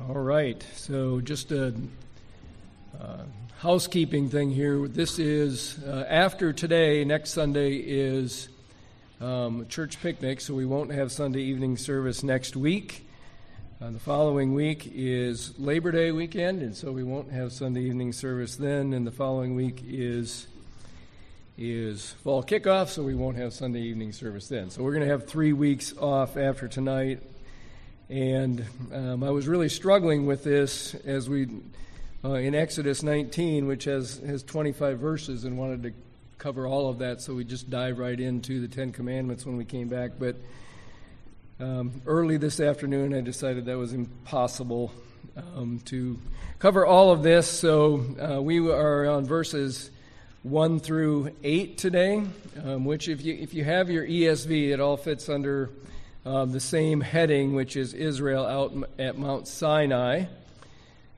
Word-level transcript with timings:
All 0.00 0.14
right, 0.16 0.60
so 0.74 1.20
just 1.20 1.52
a 1.52 1.72
uh, 3.00 3.18
housekeeping 3.58 4.28
thing 4.28 4.50
here. 4.50 4.88
This 4.88 5.20
is 5.20 5.78
uh, 5.84 6.04
after 6.08 6.52
today, 6.52 7.04
next 7.04 7.30
Sunday 7.30 7.76
is 7.76 8.48
um, 9.20 9.68
church 9.68 10.02
picnic, 10.02 10.40
so 10.40 10.52
we 10.52 10.66
won't 10.66 10.90
have 10.90 11.12
Sunday 11.12 11.42
evening 11.42 11.76
service 11.76 12.24
next 12.24 12.56
week. 12.56 13.06
Uh, 13.80 13.92
the 13.92 14.00
following 14.00 14.52
week 14.52 14.90
is 14.92 15.56
Labor 15.60 15.92
Day 15.92 16.10
weekend, 16.10 16.60
and 16.60 16.74
so 16.74 16.90
we 16.90 17.04
won't 17.04 17.30
have 17.30 17.52
Sunday 17.52 17.82
evening 17.82 18.12
service 18.12 18.56
then. 18.56 18.94
And 18.94 19.06
the 19.06 19.12
following 19.12 19.54
week 19.54 19.80
is 19.86 20.48
is 21.56 22.10
fall 22.24 22.42
kickoff, 22.42 22.88
so 22.88 23.04
we 23.04 23.14
won't 23.14 23.36
have 23.36 23.52
Sunday 23.52 23.82
evening 23.82 24.10
service 24.10 24.48
then. 24.48 24.70
So 24.70 24.82
we're 24.82 24.94
going 24.94 25.06
to 25.06 25.12
have 25.12 25.28
three 25.28 25.52
weeks 25.52 25.96
off 25.96 26.36
after 26.36 26.66
tonight 26.66 27.22
and 28.10 28.64
um, 28.92 29.24
I 29.24 29.30
was 29.30 29.48
really 29.48 29.68
struggling 29.68 30.26
with 30.26 30.44
this 30.44 30.94
as 31.06 31.28
we, 31.28 31.48
uh, 32.24 32.34
in 32.34 32.54
Exodus 32.54 33.02
19, 33.02 33.66
which 33.66 33.84
has, 33.84 34.18
has 34.26 34.42
25 34.42 34.98
verses, 34.98 35.44
and 35.44 35.56
wanted 35.56 35.82
to 35.84 35.92
cover 36.36 36.66
all 36.66 36.90
of 36.90 36.98
that, 36.98 37.22
so 37.22 37.34
we 37.34 37.44
just 37.44 37.70
dive 37.70 37.98
right 37.98 38.18
into 38.18 38.60
the 38.60 38.68
Ten 38.68 38.92
Commandments 38.92 39.46
when 39.46 39.56
we 39.56 39.64
came 39.64 39.88
back. 39.88 40.12
But 40.18 40.36
um, 41.58 42.02
early 42.04 42.36
this 42.36 42.60
afternoon, 42.60 43.14
I 43.14 43.22
decided 43.22 43.64
that 43.66 43.78
was 43.78 43.94
impossible 43.94 44.92
um, 45.56 45.80
to 45.86 46.18
cover 46.58 46.84
all 46.84 47.10
of 47.10 47.22
this, 47.22 47.48
so 47.48 48.04
uh, 48.20 48.42
we 48.42 48.58
are 48.70 49.06
on 49.06 49.24
verses 49.24 49.90
1 50.42 50.80
through 50.80 51.34
8 51.42 51.78
today, 51.78 52.22
um, 52.62 52.84
which, 52.84 53.08
if 53.08 53.24
you, 53.24 53.34
if 53.34 53.54
you 53.54 53.64
have 53.64 53.88
your 53.88 54.06
ESV, 54.06 54.72
it 54.72 54.80
all 54.80 54.98
fits 54.98 55.30
under 55.30 55.70
uh, 56.26 56.44
the 56.46 56.60
same 56.60 57.00
heading, 57.00 57.54
which 57.54 57.76
is 57.76 57.92
Israel 57.92 58.46
out 58.46 58.72
at 58.98 59.18
Mount 59.18 59.46
Sinai, 59.46 60.24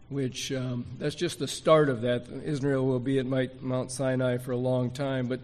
which 0.09 0.53
um, 0.53 0.85
that's 0.99 1.15
just 1.15 1.39
the 1.39 1.49
start 1.49 1.89
of 1.89 2.03
that. 2.03 2.27
Israel 2.45 2.87
will 2.87 2.99
be 2.99 3.19
at 3.19 3.27
Mount 3.27 3.93
Sinai 3.93 4.39
for 4.39 4.53
a 4.53 4.57
long 4.57 4.91
time, 4.91 5.29
but 5.29 5.41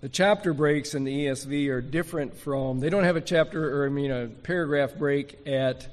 the 0.00 0.08
chapter 0.08 0.54
breaks 0.54 0.94
in 0.94 1.04
the 1.04 1.26
ESV 1.26 1.68
are 1.68 1.80
different 1.80 2.36
from, 2.36 2.80
they 2.80 2.88
don't 2.88 3.04
have 3.04 3.16
a 3.16 3.20
chapter, 3.20 3.82
or 3.82 3.86
I 3.86 3.88
mean 3.88 4.10
a 4.10 4.28
paragraph 4.28 4.94
break 4.94 5.46
at 5.46 5.88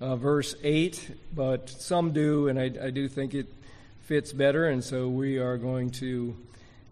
uh, 0.00 0.16
verse 0.16 0.54
8, 0.62 1.16
but 1.34 1.70
some 1.70 2.12
do, 2.12 2.48
and 2.48 2.58
I, 2.58 2.64
I, 2.82 2.90
do 2.90 3.08
think 3.08 3.32
it 3.32 3.46
fits 4.02 4.32
better, 4.32 4.66
and 4.66 4.82
so 4.82 5.08
we 5.08 5.38
are 5.38 5.56
going 5.56 5.90
to 5.92 6.36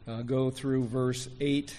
uh, 0.06 0.22
go 0.22 0.50
through 0.50 0.84
verse 0.84 1.28
8 1.40 1.74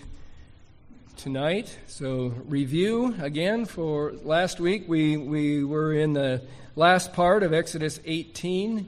tonight. 1.18 1.78
So, 1.88 2.34
review 2.48 3.16
again 3.22 3.66
for 3.66 4.14
last 4.24 4.60
week. 4.60 4.86
We, 4.88 5.18
we 5.18 5.64
were 5.64 5.94
in 5.94 6.14
the 6.14 6.42
last 6.76 7.14
part 7.14 7.44
of 7.44 7.54
Exodus 7.54 8.00
18 8.06 8.88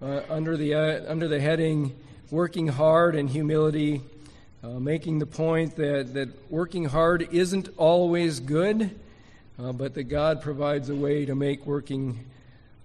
uh, 0.00 0.20
under, 0.28 0.56
the, 0.56 0.74
uh, 0.74 1.10
under 1.10 1.28
the 1.28 1.40
heading 1.40 1.94
Working 2.30 2.68
Hard 2.68 3.14
and 3.14 3.28
Humility, 3.28 4.02
uh, 4.62 4.68
making 4.68 5.18
the 5.18 5.26
point 5.26 5.76
that, 5.76 6.14
that 6.14 6.50
working 6.50 6.84
hard 6.84 7.28
isn't 7.32 7.68
always 7.76 8.40
good, 8.40 8.98
uh, 9.58 9.72
but 9.72 9.94
that 9.94 10.04
God 10.04 10.40
provides 10.40 10.88
a 10.88 10.94
way 10.94 11.24
to 11.24 11.34
make 11.34 11.66
working 11.66 12.24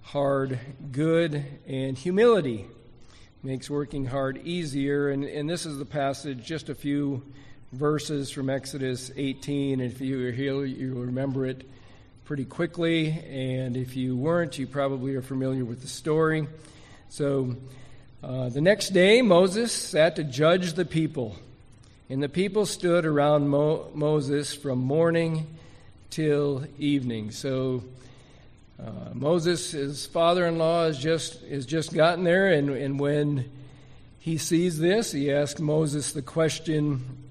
hard 0.02 0.60
good, 0.92 1.46
and 1.68 1.98
humility 1.98 2.66
makes 3.44 3.70
working 3.70 4.06
hard 4.06 4.42
easier. 4.46 5.10
And, 5.10 5.24
and 5.24 5.50
this 5.50 5.66
is 5.66 5.78
the 5.78 5.86
passage, 5.86 6.46
just 6.46 6.70
a 6.70 6.76
few 6.76 7.24
verses 7.74 8.30
from 8.30 8.50
Exodus 8.50 9.12
18. 9.16 9.82
And 9.82 9.92
if 9.92 10.00
you 10.00 10.24
were 10.24 10.32
here, 10.32 10.64
you'll 10.64 11.06
remember 11.06 11.46
it 11.46 11.68
pretty 12.26 12.46
quickly. 12.46 13.10
And 13.30 13.76
if 13.76 13.96
you 13.96 14.16
weren't, 14.16 14.58
you 14.58 14.68
probably 14.68 15.16
are 15.16 15.22
familiar 15.22 15.66
with 15.66 15.82
the 15.82 15.88
story. 15.88 16.48
So 17.10 17.56
uh, 18.24 18.50
the 18.50 18.62
next 18.62 18.90
day, 18.90 19.22
Moses 19.22 19.72
sat 19.72 20.16
to 20.18 20.24
judge 20.24 20.74
the 20.74 20.86
people. 20.86 21.36
And 22.10 22.22
the 22.22 22.30
people 22.30 22.66
stood 22.66 23.06
around 23.06 23.50
Mo- 23.50 23.90
Moses 23.94 24.54
from 24.56 24.80
morning 24.80 25.48
till 26.10 26.66
evening. 26.78 27.32
So 27.32 27.84
uh, 28.80 29.14
Moses, 29.14 29.72
his 29.72 30.06
father-in-law, 30.06 30.86
has 30.86 31.00
just 31.00 31.42
has 31.44 31.66
just 31.66 31.94
gotten 31.94 32.24
there, 32.24 32.48
and, 32.48 32.70
and 32.70 33.00
when 33.00 33.50
he 34.20 34.38
sees 34.38 34.80
this, 34.80 35.12
he 35.12 35.32
asks 35.32 35.60
Moses 35.60 36.12
the 36.12 36.22
question, 36.22 37.23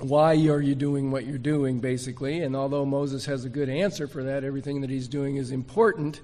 why 0.00 0.34
are 0.48 0.60
you 0.60 0.74
doing 0.74 1.10
what 1.10 1.26
you're 1.26 1.38
doing, 1.38 1.78
basically. 1.78 2.40
And 2.40 2.56
although 2.56 2.84
Moses 2.84 3.26
has 3.26 3.44
a 3.44 3.48
good 3.48 3.68
answer 3.68 4.08
for 4.08 4.24
that, 4.24 4.44
everything 4.44 4.80
that 4.80 4.90
he's 4.90 5.08
doing 5.08 5.36
is 5.36 5.50
important, 5.52 6.20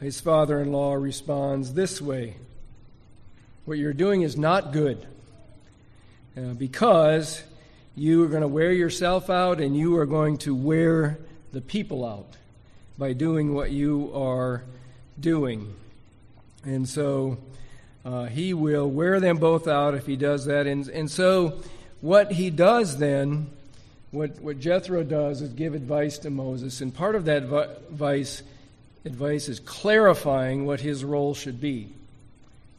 his 0.00 0.20
father 0.20 0.60
in 0.60 0.72
law 0.72 0.94
responds 0.94 1.74
this 1.74 2.00
way 2.00 2.36
What 3.64 3.78
you're 3.78 3.92
doing 3.92 4.22
is 4.22 4.36
not 4.36 4.72
good 4.72 5.06
uh, 6.36 6.54
because 6.54 7.42
you 7.94 8.24
are 8.24 8.28
going 8.28 8.42
to 8.42 8.48
wear 8.48 8.72
yourself 8.72 9.30
out 9.30 9.60
and 9.60 9.76
you 9.76 9.96
are 9.98 10.06
going 10.06 10.38
to 10.38 10.54
wear 10.54 11.18
the 11.52 11.60
people 11.60 12.04
out 12.04 12.36
by 12.98 13.12
doing 13.12 13.54
what 13.54 13.70
you 13.70 14.10
are 14.14 14.64
doing. 15.20 15.74
And 16.64 16.88
so 16.88 17.38
uh, 18.04 18.26
he 18.26 18.54
will 18.54 18.90
wear 18.90 19.20
them 19.20 19.38
both 19.38 19.68
out 19.68 19.94
if 19.94 20.06
he 20.06 20.16
does 20.16 20.46
that. 20.46 20.66
And, 20.66 20.88
and 20.88 21.10
so 21.10 21.60
what 22.04 22.32
he 22.32 22.50
does 22.50 22.98
then, 22.98 23.46
what, 24.10 24.38
what 24.42 24.60
Jethro 24.60 25.02
does 25.02 25.40
is 25.40 25.54
give 25.54 25.74
advice 25.74 26.18
to 26.18 26.28
Moses, 26.28 26.82
and 26.82 26.94
part 26.94 27.14
of 27.14 27.24
that 27.24 27.44
advice, 27.44 28.42
advice 29.06 29.48
is 29.48 29.58
clarifying 29.60 30.66
what 30.66 30.82
his 30.82 31.02
role 31.02 31.32
should 31.32 31.62
be 31.62 31.88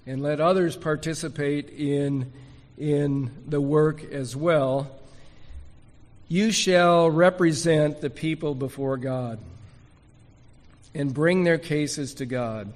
and 0.06 0.22
let 0.22 0.40
others 0.40 0.78
participate 0.78 1.72
in, 1.72 2.32
in 2.78 3.32
the 3.48 3.60
work 3.60 4.04
as 4.12 4.36
well. 4.36 4.92
You 6.28 6.52
shall 6.52 7.10
represent 7.10 8.02
the 8.02 8.12
people 8.12 8.54
before 8.54 8.98
God 8.98 9.40
and 10.94 11.12
bring 11.12 11.46
their 11.46 11.58
cases 11.58 12.14
to 12.16 12.28
God. 12.28 12.72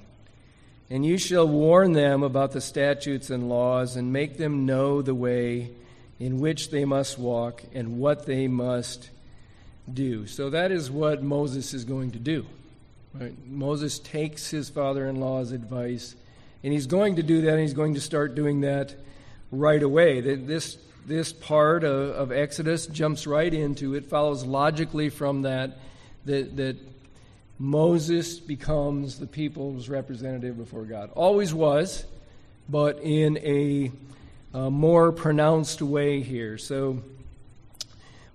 And 0.90 1.06
you 1.06 1.16
shall 1.16 1.46
warn 1.46 1.92
them 1.92 2.24
about 2.24 2.50
the 2.50 2.60
statutes 2.60 3.30
and 3.30 3.48
laws 3.48 3.94
and 3.94 4.12
make 4.12 4.36
them 4.36 4.66
know 4.66 5.00
the 5.00 5.14
way 5.14 5.70
in 6.20 6.38
which 6.38 6.70
they 6.70 6.84
must 6.84 7.18
walk 7.18 7.62
and 7.74 7.98
what 7.98 8.26
they 8.26 8.46
must 8.46 9.10
do. 9.92 10.26
So 10.26 10.50
that 10.50 10.70
is 10.70 10.90
what 10.90 11.22
Moses 11.22 11.72
is 11.72 11.84
going 11.84 12.12
to 12.12 12.18
do. 12.18 12.46
Right? 13.14 13.34
Moses 13.48 13.98
takes 13.98 14.50
his 14.50 14.68
father 14.68 15.08
in 15.08 15.16
law's 15.16 15.50
advice, 15.50 16.14
and 16.62 16.72
he's 16.72 16.86
going 16.86 17.16
to 17.16 17.22
do 17.22 17.40
that, 17.40 17.52
and 17.52 17.60
he's 17.60 17.74
going 17.74 17.94
to 17.94 18.00
start 18.00 18.34
doing 18.34 18.60
that 18.60 18.94
right 19.50 19.82
away. 19.82 20.20
This, 20.20 20.76
this 21.06 21.32
part 21.32 21.82
of, 21.82 22.10
of 22.10 22.32
Exodus 22.32 22.86
jumps 22.86 23.26
right 23.26 23.52
into 23.52 23.94
it, 23.94 24.04
follows 24.04 24.44
logically 24.44 25.08
from 25.08 25.42
that, 25.42 25.78
that, 26.26 26.56
that 26.58 26.76
Moses 27.58 28.38
becomes 28.38 29.18
the 29.18 29.26
people's 29.26 29.88
representative 29.88 30.56
before 30.56 30.84
God. 30.84 31.10
Always 31.14 31.52
was, 31.52 32.04
but 32.68 33.00
in 33.00 33.38
a 33.38 33.90
a 34.52 34.70
more 34.70 35.12
pronounced 35.12 35.80
way 35.80 36.22
here. 36.22 36.58
So 36.58 37.02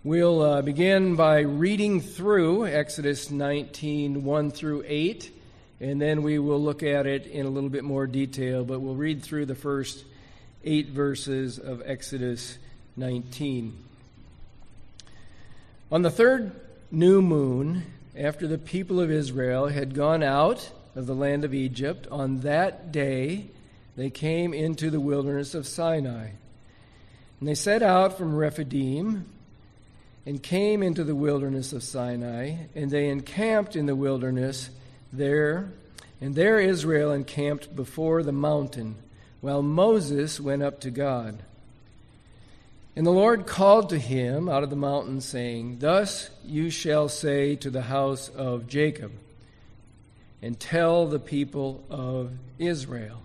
we'll 0.03 0.41
uh, 0.41 0.61
begin 0.61 1.15
by 1.17 1.41
reading 1.41 1.99
through 1.99 2.67
Exodus 2.67 3.31
19 3.31 4.23
1 4.23 4.51
through 4.51 4.85
8, 4.87 5.31
and 5.81 6.01
then 6.01 6.23
we 6.23 6.39
will 6.39 6.61
look 6.61 6.83
at 6.83 7.05
it 7.05 7.27
in 7.27 7.45
a 7.45 7.49
little 7.49 7.69
bit 7.69 7.83
more 7.83 8.07
detail. 8.07 8.63
But 8.63 8.79
we'll 8.79 8.95
read 8.95 9.23
through 9.23 9.47
the 9.47 9.55
first 9.55 10.05
eight 10.63 10.87
verses 10.87 11.59
of 11.59 11.81
Exodus 11.85 12.57
19. 12.95 13.77
On 15.91 16.01
the 16.01 16.11
third 16.11 16.53
new 16.91 17.21
moon, 17.21 17.83
after 18.17 18.47
the 18.47 18.57
people 18.57 19.01
of 19.01 19.11
Israel 19.11 19.67
had 19.67 19.93
gone 19.93 20.23
out 20.23 20.71
of 20.95 21.07
the 21.07 21.15
land 21.15 21.43
of 21.43 21.53
Egypt, 21.53 22.07
on 22.09 22.39
that 22.39 22.93
day, 22.93 23.49
they 23.95 24.09
came 24.09 24.53
into 24.53 24.89
the 24.89 24.99
wilderness 24.99 25.55
of 25.55 25.65
Sinai. 25.65 26.29
And 27.39 27.49
they 27.49 27.55
set 27.55 27.81
out 27.81 28.17
from 28.17 28.35
Rephidim 28.35 29.25
and 30.25 30.41
came 30.41 30.81
into 30.81 31.03
the 31.03 31.15
wilderness 31.15 31.71
of 31.71 31.83
Sinai, 31.83 32.55
and 32.73 32.89
they 32.89 33.09
encamped 33.09 33.75
in 33.75 33.85
the 33.85 33.95
wilderness 33.95 34.69
there. 35.13 35.71
And 36.19 36.33
there 36.35 36.59
Israel 36.59 37.11
encamped 37.11 37.75
before 37.75 38.23
the 38.23 38.31
mountain, 38.31 38.95
while 39.41 39.61
Moses 39.61 40.39
went 40.39 40.63
up 40.63 40.79
to 40.81 40.91
God. 40.91 41.43
And 42.95 43.05
the 43.05 43.11
Lord 43.11 43.45
called 43.45 43.89
to 43.89 43.99
him 43.99 44.47
out 44.49 44.63
of 44.63 44.69
the 44.69 44.75
mountain, 44.75 45.21
saying, 45.21 45.79
Thus 45.79 46.29
you 46.43 46.69
shall 46.69 47.09
say 47.09 47.55
to 47.57 47.69
the 47.69 47.83
house 47.83 48.29
of 48.29 48.67
Jacob, 48.67 49.11
and 50.41 50.59
tell 50.59 51.05
the 51.05 51.19
people 51.19 51.83
of 51.89 52.31
Israel. 52.57 53.24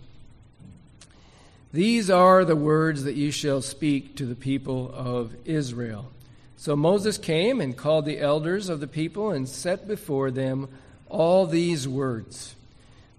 These 1.73 2.09
are 2.09 2.43
the 2.43 2.55
words 2.55 3.05
that 3.05 3.15
you 3.15 3.31
shall 3.31 3.61
speak 3.61 4.15
to 4.17 4.25
the 4.25 4.35
people 4.35 4.91
of 4.93 5.33
Israel. 5.45 6.11
So 6.57 6.75
Moses 6.75 7.17
came 7.17 7.61
and 7.61 7.77
called 7.77 8.05
the 8.05 8.19
elders 8.19 8.67
of 8.67 8.81
the 8.81 8.87
people 8.87 9.31
and 9.31 9.47
set 9.47 9.87
before 9.87 10.31
them 10.31 10.67
all 11.07 11.45
these 11.45 11.87
words 11.87 12.55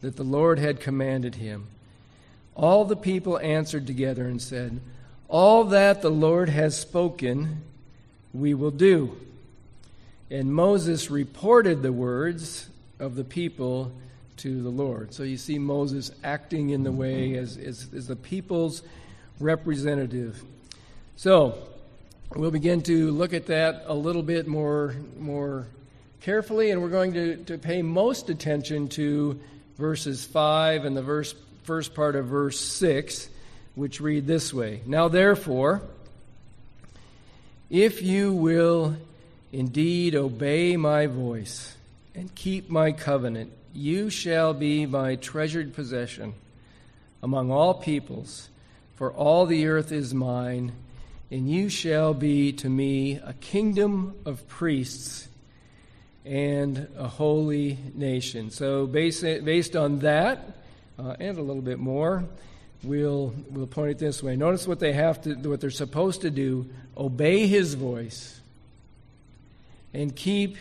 that 0.03 0.17
the 0.17 0.23
Lord 0.23 0.59
had 0.59 0.81
commanded 0.81 1.37
him. 1.37 1.67
All 2.55 2.85
the 2.85 2.97
people 2.97 3.39
answered 3.39 3.87
together 3.87 4.27
and 4.27 4.41
said, 4.41 4.81
All 5.29 5.65
that 5.65 6.03
the 6.03 6.11
Lord 6.11 6.51
has 6.51 6.79
spoken, 6.79 7.63
we 8.35 8.53
will 8.53 8.71
do. 8.71 9.17
And 10.31 10.55
Moses 10.55 11.11
reported 11.11 11.83
the 11.83 11.93
words 11.93 12.69
of 12.99 13.17
the 13.17 13.25
people 13.25 13.93
to 14.43 14.61
the 14.61 14.71
Lord. 14.71 15.15
So 15.15 15.23
you 15.23 15.37
see 15.37 15.57
Moses 15.57 16.11
acting 16.25 16.71
in 16.71 16.83
the 16.83 16.91
way 16.91 17.37
as, 17.37 17.57
as, 17.57 17.89
as 17.95 18.09
the 18.09 18.17
people's 18.17 18.83
representative. 19.39 20.43
So 21.15 21.57
we'll 22.35 22.51
begin 22.51 22.83
to 22.83 23.13
look 23.13 23.35
at 23.35 23.47
that 23.47 23.85
a 23.87 23.95
little 23.95 24.25
bit 24.25 24.49
more, 24.49 24.97
more 25.17 25.69
carefully, 26.23 26.73
and 26.73 26.83
we're 26.83 26.89
going 26.89 27.13
to, 27.13 27.37
to 27.45 27.57
pay 27.57 27.83
most 27.83 28.31
attention 28.31 28.89
to 28.89 29.41
verses 29.79 30.25
5 30.25 30.87
and 30.87 30.97
the 30.97 31.03
verse, 31.03 31.37
first 31.63 31.95
part 31.95 32.17
of 32.17 32.27
verse 32.27 32.59
6, 32.59 33.29
which 33.77 34.01
read 34.01 34.27
this 34.27 34.53
way 34.53 34.83
Now 34.87 35.07
therefore, 35.07 35.83
if 37.71 38.03
you 38.03 38.33
will 38.33 38.97
indeed 39.53 40.17
obey 40.17 40.77
my 40.77 41.07
voice 41.07 41.77
and 42.17 42.35
keep 42.35 42.69
my 42.69 42.91
covenant, 42.91 43.53
you 43.75 44.11
shall 44.11 44.55
be 44.55 44.87
my 44.87 45.17
treasured 45.17 45.75
possession 45.75 46.35
among 47.23 47.51
all 47.51 47.75
peoples, 47.75 48.49
for 48.97 49.13
all 49.13 49.47
the 49.47 49.67
earth 49.67 49.93
is 49.93 50.13
mine, 50.13 50.73
and 51.31 51.49
you 51.49 51.69
shall 51.69 52.13
be 52.15 52.53
to 52.53 52.69
me 52.69 53.21
a 53.25 53.33
kingdom 53.35 54.15
of 54.27 54.47
priests 54.49 55.29
and 56.25 56.89
a 56.97 57.09
holy 57.09 57.79
nation. 57.95 58.51
So, 58.51 58.87
based, 58.87 59.23
based 59.23 59.77
on 59.77 60.01
that, 60.01 60.59
uh, 60.99 61.17
and 61.19 61.39
a 61.39 61.43
little 61.43 61.63
bit 61.63 61.79
more, 61.79 62.25
we'll, 62.83 63.35
we'll 63.51 63.67
point 63.67 63.93
it 63.93 63.99
this 63.99 64.23
way. 64.23 64.37
Notice 64.37 64.67
what 64.69 64.79
they 64.79 64.93
have 64.93 65.23
to, 65.23 65.35
what 65.35 65.61
they're 65.61 65.71
supposed 65.71 66.21
to 66.23 66.31
do 66.31 66.69
obey 66.97 67.47
his 67.47 67.75
voice 67.75 68.41
and 69.95 70.15
keep 70.15 70.57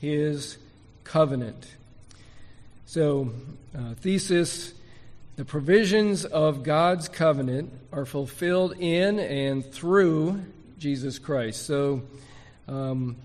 his 0.00 0.56
covenant. 1.02 1.66
So, 2.86 3.32
uh, 3.76 3.94
thesis 3.94 4.74
the 5.36 5.44
provisions 5.44 6.24
of 6.24 6.62
God's 6.62 7.08
covenant 7.08 7.72
are 7.90 8.06
fulfilled 8.06 8.76
in 8.78 9.18
and 9.18 9.64
through 9.64 10.40
Jesus 10.78 11.18
Christ. 11.18 11.66
So, 11.66 12.02
um, 12.68 13.16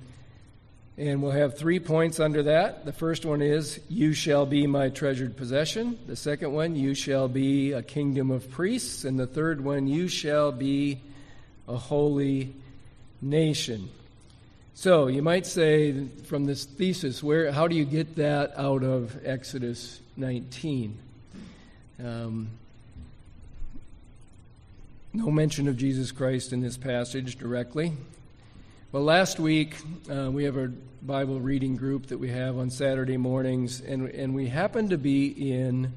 and 0.98 1.22
we'll 1.22 1.34
have 1.34 1.56
three 1.56 1.80
points 1.80 2.20
under 2.20 2.44
that. 2.44 2.84
The 2.84 2.92
first 2.92 3.26
one 3.26 3.44
is, 3.44 3.80
You 3.90 4.14
shall 4.14 4.48
be 4.48 4.66
my 4.66 4.90
treasured 4.90 5.38
possession. 5.38 6.00
The 6.08 6.16
second 6.16 6.52
one, 6.52 6.76
You 6.76 6.96
shall 6.96 7.28
be 7.28 7.74
a 7.74 7.84
kingdom 7.84 8.32
of 8.32 8.50
priests. 8.50 9.06
And 9.06 9.20
the 9.20 9.28
third 9.28 9.64
one, 9.64 9.88
You 9.88 10.08
shall 10.08 10.52
be 10.52 11.02
a 11.68 11.78
holy 11.78 12.56
nation. 13.22 13.90
So 14.80 15.08
you 15.08 15.22
might 15.22 15.46
say 15.46 16.06
from 16.24 16.46
this 16.46 16.64
thesis, 16.64 17.22
where 17.22 17.52
how 17.52 17.68
do 17.68 17.76
you 17.76 17.84
get 17.84 18.16
that 18.16 18.58
out 18.58 18.82
of 18.82 19.20
Exodus 19.26 20.00
19? 20.16 20.98
Um, 22.02 22.48
no 25.12 25.32
mention 25.32 25.68
of 25.68 25.76
Jesus 25.76 26.14
Christ 26.14 26.54
in 26.54 26.62
this 26.62 26.78
passage 26.78 27.38
directly. 27.38 27.92
Well, 28.94 29.04
last 29.04 29.38
week 29.38 29.76
uh, 30.10 30.32
we 30.32 30.46
have 30.46 30.56
a 30.56 30.72
Bible 31.02 31.42
reading 31.42 31.76
group 31.76 32.08
that 32.08 32.18
we 32.18 32.30
have 32.30 32.58
on 32.58 32.70
Saturday 32.70 33.18
mornings, 33.18 33.82
and, 33.82 34.08
and 34.08 34.34
we 34.34 34.48
happened 34.48 34.92
to 34.92 34.98
be 34.98 35.52
in, 35.52 35.92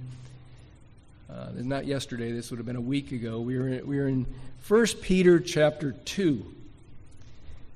uh, 1.30 1.50
not 1.54 1.86
yesterday, 1.86 2.32
this 2.32 2.50
would 2.50 2.56
have 2.56 2.66
been 2.66 2.74
a 2.74 2.80
week 2.80 3.12
ago, 3.12 3.38
we 3.38 3.56
were, 3.56 3.68
in, 3.68 3.86
we 3.86 3.98
were 4.00 4.08
in 4.08 4.26
1 4.66 4.86
Peter 5.02 5.38
chapter 5.38 5.92
2. 5.92 6.56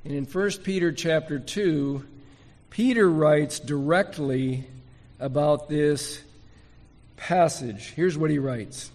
And 0.07 0.15
in 0.15 0.25
1 0.25 0.51
Peter 0.63 0.93
chapter 0.93 1.41
2, 1.41 2.05
Peter 2.71 3.11
writes 3.11 3.59
directly 3.59 4.63
about 5.19 5.69
this 5.69 6.21
passage. 7.17 7.93
Here's 7.97 8.17
what 8.17 8.31
he 8.31 8.39
writes 8.39 8.93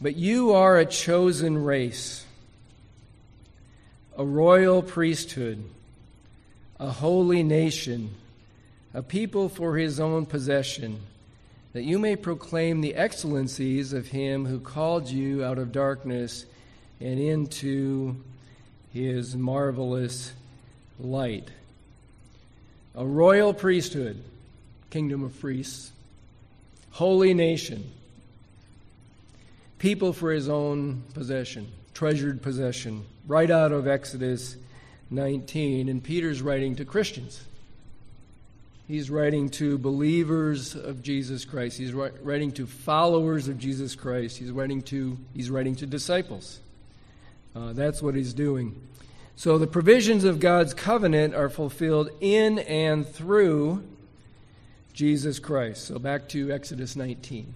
But 0.00 0.16
you 0.16 0.54
are 0.54 0.78
a 0.78 0.86
chosen 0.86 1.62
race, 1.64 2.24
a 4.16 4.24
royal 4.24 4.80
priesthood, 4.80 5.62
a 6.80 6.88
holy 6.88 7.42
nation, 7.42 8.14
a 8.94 9.02
people 9.02 9.50
for 9.50 9.76
his 9.76 10.00
own 10.00 10.24
possession, 10.24 11.00
that 11.74 11.82
you 11.82 11.98
may 11.98 12.16
proclaim 12.16 12.80
the 12.80 12.94
excellencies 12.94 13.92
of 13.92 14.06
him 14.06 14.46
who 14.46 14.60
called 14.60 15.10
you 15.10 15.44
out 15.44 15.58
of 15.58 15.72
darkness 15.72 16.46
and 17.02 17.20
into 17.20 18.16
his 18.96 19.36
marvelous 19.36 20.32
light. 20.98 21.48
A 22.94 23.04
royal 23.04 23.52
priesthood, 23.52 24.22
kingdom 24.88 25.22
of 25.22 25.38
priests, 25.38 25.92
holy 26.90 27.34
nation, 27.34 27.90
people 29.78 30.14
for 30.14 30.32
his 30.32 30.48
own 30.48 31.02
possession, 31.12 31.68
treasured 31.92 32.40
possession, 32.40 33.04
right 33.26 33.50
out 33.50 33.72
of 33.72 33.86
Exodus 33.86 34.56
19. 35.10 35.88
And 35.90 36.02
Peter's 36.02 36.40
writing 36.40 36.76
to 36.76 36.84
Christians. 36.84 37.44
He's 38.88 39.10
writing 39.10 39.50
to 39.50 39.78
believers 39.78 40.74
of 40.74 41.02
Jesus 41.02 41.44
Christ. 41.44 41.76
He's 41.76 41.92
writing 41.92 42.52
to 42.52 42.66
followers 42.66 43.48
of 43.48 43.58
Jesus 43.58 43.94
Christ. 43.94 44.38
He's 44.38 44.52
writing 44.52 44.80
to, 44.82 45.18
he's 45.34 45.50
writing 45.50 45.74
to 45.76 45.86
disciples. 45.86 46.60
Uh, 47.56 47.72
that's 47.72 48.02
what 48.02 48.14
he's 48.14 48.34
doing. 48.34 48.78
So 49.34 49.56
the 49.56 49.66
provisions 49.66 50.24
of 50.24 50.40
God's 50.40 50.74
covenant 50.74 51.34
are 51.34 51.48
fulfilled 51.48 52.10
in 52.20 52.58
and 52.58 53.08
through 53.08 53.82
Jesus 54.92 55.38
Christ. 55.38 55.86
So 55.86 55.98
back 55.98 56.28
to 56.30 56.52
Exodus 56.52 56.96
19. 56.96 57.54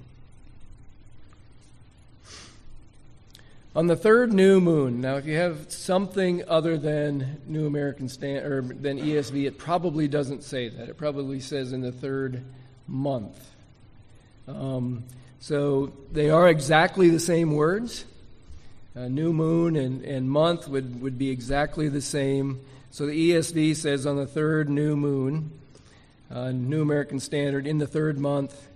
On 3.76 3.86
the 3.86 3.96
third 3.96 4.32
new 4.32 4.60
moon, 4.60 5.00
now 5.00 5.16
if 5.16 5.26
you 5.26 5.36
have 5.36 5.70
something 5.70 6.42
other 6.48 6.76
than 6.76 7.40
New 7.46 7.66
American 7.66 8.08
Standard 8.08 8.52
or 8.52 8.74
than 8.74 8.98
ESV, 8.98 9.46
it 9.46 9.58
probably 9.58 10.08
doesn't 10.08 10.42
say 10.42 10.68
that. 10.70 10.88
It 10.88 10.96
probably 10.96 11.40
says 11.40 11.72
in 11.72 11.82
the 11.82 11.92
third 11.92 12.42
month. 12.88 13.50
Um, 14.48 15.04
so 15.40 15.92
they 16.10 16.30
are 16.30 16.48
exactly 16.48 17.10
the 17.10 17.20
same 17.20 17.52
words. 17.52 18.06
Uh, 18.96 19.06
new 19.06 19.32
moon 19.32 19.76
and, 19.76 20.04
and 20.04 20.28
month 20.28 20.66
would, 20.66 21.00
would 21.00 21.16
be 21.16 21.30
exactly 21.30 21.88
the 21.88 22.00
same. 22.00 22.60
So 22.90 23.06
the 23.06 23.30
ESV 23.30 23.76
says 23.76 24.04
on 24.04 24.16
the 24.16 24.26
third 24.26 24.68
new 24.68 24.96
moon, 24.96 25.52
uh, 26.28 26.50
New 26.50 26.82
American 26.82 27.20
Standard, 27.20 27.66
in 27.66 27.78
the 27.78 27.86
third 27.86 28.18
month, 28.18 28.68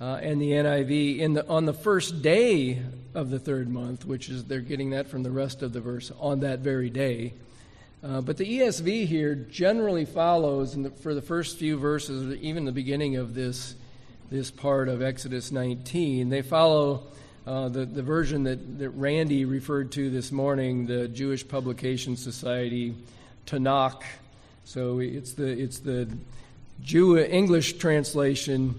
uh, 0.00 0.20
and 0.22 0.40
the 0.40 0.50
NIV 0.50 1.18
in 1.18 1.32
the, 1.32 1.48
on 1.48 1.64
the 1.64 1.72
first 1.72 2.20
day 2.20 2.82
of 3.14 3.30
the 3.30 3.38
third 3.38 3.70
month, 3.70 4.04
which 4.04 4.28
is 4.28 4.44
they're 4.44 4.60
getting 4.60 4.90
that 4.90 5.08
from 5.08 5.22
the 5.22 5.30
rest 5.30 5.62
of 5.62 5.72
the 5.72 5.80
verse 5.80 6.12
on 6.20 6.40
that 6.40 6.58
very 6.58 6.90
day. 6.90 7.32
Uh, 8.04 8.20
but 8.20 8.36
the 8.36 8.44
ESV 8.44 9.06
here 9.06 9.34
generally 9.34 10.04
follows, 10.04 10.74
the, 10.74 10.90
for 10.90 11.14
the 11.14 11.22
first 11.22 11.56
few 11.56 11.78
verses, 11.78 12.38
even 12.42 12.64
the 12.66 12.72
beginning 12.72 13.16
of 13.16 13.34
this 13.34 13.74
this 14.30 14.50
part 14.50 14.88
of 14.88 15.00
Exodus 15.00 15.50
19, 15.50 16.28
they 16.28 16.42
follow 16.42 17.04
uh, 17.48 17.66
the, 17.70 17.86
the 17.86 18.02
version 18.02 18.42
that, 18.42 18.78
that 18.78 18.90
Randy 18.90 19.46
referred 19.46 19.92
to 19.92 20.10
this 20.10 20.30
morning, 20.30 20.84
the 20.84 21.08
Jewish 21.08 21.48
Publication 21.48 22.14
Society, 22.14 22.94
Tanakh. 23.46 24.02
So 24.66 24.98
it's 24.98 25.32
the, 25.32 25.46
it's 25.46 25.78
the 25.78 26.10
Jew, 26.82 27.16
English 27.16 27.78
translation 27.78 28.74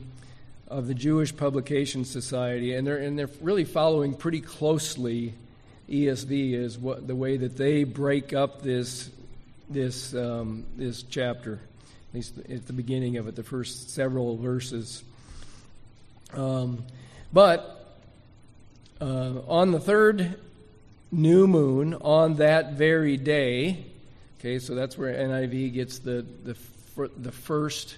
of 0.68 0.86
the 0.86 0.94
Jewish 0.94 1.36
Publication 1.36 2.06
Society, 2.06 2.76
and 2.76 2.86
they're, 2.86 2.98
and 2.98 3.18
they're 3.18 3.30
really 3.42 3.66
following 3.66 4.14
pretty 4.14 4.40
closely 4.40 5.34
ESV 5.90 6.54
is 6.54 6.78
what 6.78 7.08
the 7.08 7.16
way 7.16 7.38
that 7.38 7.58
they 7.58 7.84
break 7.84 8.34
up 8.34 8.62
this 8.62 9.10
this 9.68 10.14
um, 10.14 10.64
this 10.78 11.02
chapter. 11.02 11.54
at 12.10 12.16
least 12.16 12.38
at 12.38 12.68
the 12.68 12.74
beginning 12.74 13.18
of 13.18 13.28
it, 13.28 13.36
the 13.36 13.42
first 13.42 13.90
several 13.90 14.38
verses. 14.38 15.04
Um, 16.36 16.84
but 17.34 17.79
uh, 19.02 19.42
on 19.48 19.72
the 19.72 19.80
third 19.80 20.40
new 21.12 21.48
moon, 21.48 21.94
on 21.96 22.36
that 22.36 22.74
very 22.74 23.18
day, 23.18 23.86
okay, 24.40 24.60
so 24.60 24.76
that's 24.76 24.98
where 24.98 25.14
NIV 25.14 25.74
gets 25.74 26.00
the, 26.00 26.26
the, 26.44 26.56
the 27.18 27.32
first 27.32 27.98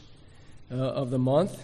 uh, 0.72 0.76
of 0.76 1.10
the 1.10 1.20
month. 1.20 1.64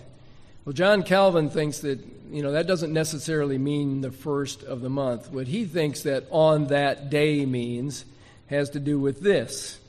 Well, 0.66 0.74
John 0.74 1.04
Calvin 1.04 1.50
thinks 1.50 1.80
that, 1.80 2.00
you 2.30 2.44
know, 2.44 2.52
that 2.52 2.68
doesn't 2.68 2.92
necessarily 2.92 3.58
mean 3.58 4.02
the 4.02 4.12
first 4.12 4.64
of 4.64 4.82
the 4.82 4.90
month. 4.90 5.32
What 5.32 5.48
he 5.48 5.64
thinks 5.64 6.04
that 6.04 6.26
on 6.30 6.68
that 6.68 7.10
day 7.10 7.46
means 7.46 8.04
has 8.48 8.72
to 8.72 8.80
do 8.80 9.00
with 9.00 9.22
this. 9.22 9.80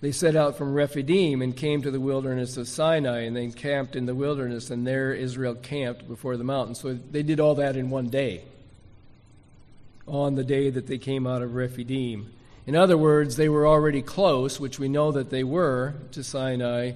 They 0.00 0.12
set 0.12 0.34
out 0.34 0.56
from 0.56 0.72
Rephidim 0.72 1.42
and 1.42 1.54
came 1.54 1.82
to 1.82 1.90
the 1.90 2.00
wilderness 2.00 2.56
of 2.56 2.68
Sinai, 2.68 3.20
and 3.20 3.36
they 3.36 3.48
camped 3.48 3.94
in 3.94 4.06
the 4.06 4.14
wilderness, 4.14 4.70
and 4.70 4.86
there 4.86 5.12
Israel 5.12 5.54
camped 5.54 6.08
before 6.08 6.38
the 6.38 6.44
mountain. 6.44 6.74
So 6.74 6.94
they 6.94 7.22
did 7.22 7.38
all 7.38 7.56
that 7.56 7.76
in 7.76 7.90
one 7.90 8.08
day, 8.08 8.44
on 10.06 10.36
the 10.36 10.44
day 10.44 10.70
that 10.70 10.86
they 10.86 10.96
came 10.96 11.26
out 11.26 11.42
of 11.42 11.54
Rephidim. 11.54 12.32
In 12.66 12.76
other 12.76 12.96
words, 12.96 13.36
they 13.36 13.48
were 13.48 13.66
already 13.66 14.00
close, 14.00 14.58
which 14.58 14.78
we 14.78 14.88
know 14.88 15.12
that 15.12 15.28
they 15.28 15.44
were, 15.44 15.94
to 16.12 16.24
Sinai, 16.24 16.92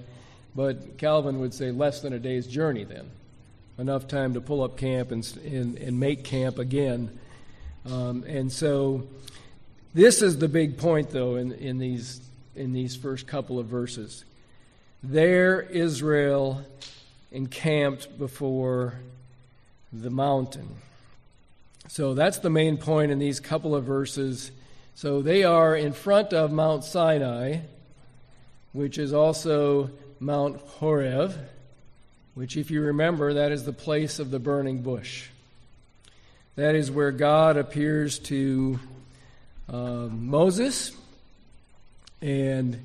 but 0.55 0.97
Calvin 0.97 1.41
would 1.41 1.53
say 1.53 1.73
less 1.73 2.01
than 2.01 2.13
a 2.15 2.19
day's 2.19 2.47
journey 2.47 2.85
then. 2.85 3.11
Enough 3.77 4.07
time 4.09 4.35
to 4.35 4.41
pull 4.41 4.63
up 4.63 4.79
camp 4.79 5.11
and, 5.11 5.27
and, 5.45 5.77
and 5.77 5.99
make 5.99 6.25
camp 6.25 6.59
again. 6.59 7.19
Um, 7.85 8.25
and 8.27 8.51
so 8.51 9.09
this 9.93 10.23
is 10.23 10.39
the 10.39 10.49
big 10.49 10.79
point, 10.79 11.11
though, 11.11 11.37
in, 11.37 11.53
in 11.53 11.79
these 11.79 12.21
in 12.57 12.73
these 12.73 12.97
first 12.97 13.27
couple 13.27 13.59
of 13.59 13.67
verses. 13.67 14.25
There, 15.03 15.61
Israel 15.61 16.65
encamped 17.31 18.19
before 18.19 18.95
the 19.93 20.11
mountain. 20.11 20.69
So 21.89 22.15
that's 22.15 22.39
the 22.39 22.51
main 22.51 22.79
point 22.79 23.13
in 23.13 23.19
these 23.19 23.41
couple 23.41 23.75
of 23.75 23.85
verses. 23.85 24.51
So 24.95 25.21
they 25.21 25.45
are 25.45 25.77
in 25.77 25.93
front 25.93 26.33
of 26.33 26.53
Mount 26.53 26.85
Sinai, 26.85 27.59
which 28.73 28.99
is 28.99 29.13
also 29.13 29.91
Mount 30.21 30.61
Horeb, 30.61 31.35
which, 32.35 32.57
if 32.57 32.71
you 32.71 32.81
remember, 32.81 33.35
that 33.35 33.53
is 33.53 33.65
the 33.65 33.73
place 33.73 34.19
of 34.19 34.31
the 34.31 34.39
burning 34.39 34.83
bush. 34.83 35.29
That 36.57 36.75
is 36.75 36.91
where 36.91 37.11
God 37.11 37.57
appears 37.57 38.19
to 38.21 38.79
uh, 39.69 40.09
Moses 40.11 40.93
and 42.25 42.81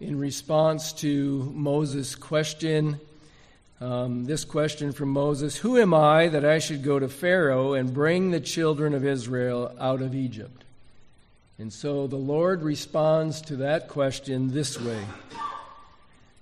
in 0.00 0.18
response 0.18 0.92
to 0.92 1.50
Moses' 1.54 2.14
question, 2.14 3.00
um, 3.80 4.26
this 4.26 4.44
question 4.44 4.92
from 4.92 5.08
Moses 5.08 5.56
Who 5.56 5.78
am 5.78 5.94
I 5.94 6.28
that 6.28 6.44
I 6.44 6.58
should 6.58 6.82
go 6.82 6.98
to 6.98 7.08
Pharaoh 7.08 7.72
and 7.72 7.94
bring 7.94 8.30
the 8.30 8.40
children 8.40 8.92
of 8.92 9.06
Israel 9.06 9.74
out 9.80 10.02
of 10.02 10.14
Egypt? 10.14 10.64
And 11.58 11.72
so 11.72 12.06
the 12.06 12.16
Lord 12.16 12.62
responds 12.62 13.40
to 13.42 13.56
that 13.56 13.88
question 13.88 14.52
this 14.52 14.78
way 14.78 15.02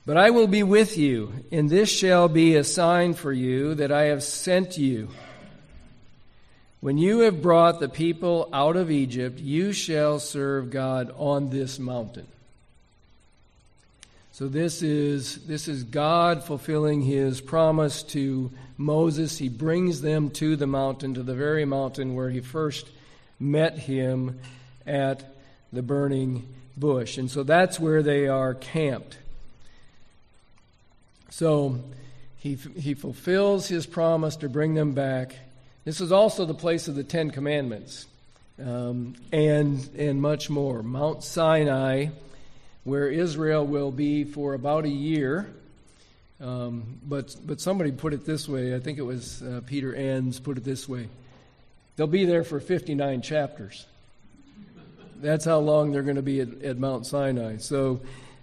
But 0.04 0.16
I 0.16 0.30
will 0.30 0.48
be 0.48 0.64
with 0.64 0.98
you, 0.98 1.32
and 1.52 1.70
this 1.70 1.88
shall 1.88 2.26
be 2.26 2.56
a 2.56 2.64
sign 2.64 3.14
for 3.14 3.32
you 3.32 3.76
that 3.76 3.92
I 3.92 4.06
have 4.06 4.24
sent 4.24 4.76
you. 4.76 5.08
When 6.80 6.98
you 6.98 7.20
have 7.20 7.42
brought 7.42 7.78
the 7.78 7.88
people 7.88 8.48
out 8.52 8.74
of 8.74 8.90
Egypt, 8.90 9.38
you 9.38 9.72
shall 9.72 10.18
serve 10.18 10.70
God 10.70 11.14
on 11.16 11.50
this 11.50 11.78
mountain. 11.78 12.26
So 14.32 14.48
this 14.48 14.82
is 14.82 15.44
this 15.46 15.68
is 15.68 15.82
God 15.84 16.44
fulfilling 16.44 17.02
his 17.02 17.40
promise 17.40 18.02
to 18.04 18.50
Moses. 18.78 19.36
He 19.38 19.48
brings 19.48 20.00
them 20.00 20.30
to 20.30 20.56
the 20.56 20.66
mountain, 20.66 21.14
to 21.14 21.22
the 21.22 21.34
very 21.34 21.64
mountain 21.64 22.14
where 22.14 22.30
he 22.30 22.40
first 22.40 22.88
met 23.38 23.78
him 23.78 24.38
at 24.86 25.34
the 25.72 25.82
burning 25.82 26.46
bush. 26.76 27.18
And 27.18 27.30
so 27.30 27.42
that's 27.42 27.78
where 27.78 28.02
they 28.02 28.28
are 28.28 28.54
camped. 28.54 29.18
So 31.30 31.80
he, 32.38 32.54
he 32.54 32.94
fulfills 32.94 33.68
his 33.68 33.86
promise 33.86 34.36
to 34.36 34.48
bring 34.48 34.74
them 34.74 34.92
back. 34.92 35.36
This 35.84 36.00
is 36.00 36.12
also 36.12 36.44
the 36.44 36.54
place 36.54 36.88
of 36.88 36.94
the 36.94 37.04
Ten 37.04 37.30
Commandments 37.30 38.06
um, 38.58 39.14
and, 39.32 39.88
and 39.96 40.20
much 40.20 40.50
more. 40.50 40.82
Mount 40.82 41.22
Sinai 41.22 42.08
where 42.90 43.08
Israel 43.08 43.64
will 43.64 43.92
be 43.92 44.24
for 44.24 44.52
about 44.54 44.84
a 44.84 44.88
year. 44.88 45.48
Um, 46.40 46.98
but, 47.06 47.36
but 47.46 47.60
somebody 47.60 47.92
put 47.92 48.12
it 48.12 48.26
this 48.26 48.48
way. 48.48 48.74
I 48.74 48.80
think 48.80 48.98
it 48.98 49.02
was 49.02 49.40
uh, 49.42 49.60
Peter 49.64 49.94
Enns 49.94 50.40
put 50.40 50.56
it 50.56 50.64
this 50.64 50.88
way. 50.88 51.08
They'll 51.94 52.08
be 52.08 52.24
there 52.24 52.42
for 52.42 52.58
59 52.58 53.22
chapters. 53.22 53.86
That's 55.22 55.44
how 55.44 55.60
long 55.60 55.92
they're 55.92 56.02
going 56.02 56.16
to 56.16 56.22
be 56.22 56.40
at, 56.40 56.62
at 56.62 56.78
Mount 56.78 57.06
Sinai. 57.06 57.58
So 57.58 58.00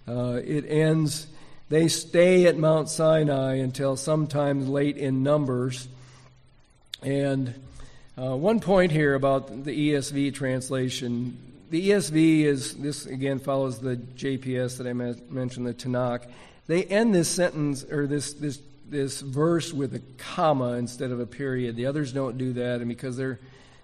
uh, 0.08 0.40
it 0.42 0.64
ends, 0.66 1.26
they 1.68 1.88
stay 1.88 2.46
at 2.46 2.56
Mount 2.56 2.88
Sinai 2.88 3.56
until 3.56 3.96
sometime 3.96 4.70
late 4.70 4.96
in 4.96 5.22
Numbers. 5.22 5.88
And 7.02 7.52
uh, 8.16 8.34
one 8.34 8.60
point 8.60 8.92
here 8.92 9.14
about 9.14 9.64
the 9.64 9.92
ESV 9.92 10.32
translation 10.32 11.36
the 11.70 11.90
ESV 11.90 12.44
is, 12.44 12.74
this 12.74 13.06
again 13.06 13.38
follows 13.38 13.78
the 13.78 13.96
JPS 13.96 14.78
that 14.78 14.86
I 14.86 14.92
mentioned, 14.92 15.66
the 15.66 15.74
Tanakh. 15.74 16.26
They 16.66 16.84
end 16.84 17.14
this 17.14 17.28
sentence, 17.28 17.84
or 17.84 18.06
this, 18.06 18.34
this, 18.34 18.60
this 18.88 19.20
verse 19.20 19.72
with 19.72 19.94
a 19.94 20.02
comma 20.18 20.74
instead 20.74 21.10
of 21.10 21.20
a 21.20 21.26
period. 21.26 21.76
The 21.76 21.86
others 21.86 22.12
don't 22.12 22.38
do 22.38 22.52
that, 22.54 22.80
and 22.80 22.88
because 22.88 23.16
they're, 23.16 23.38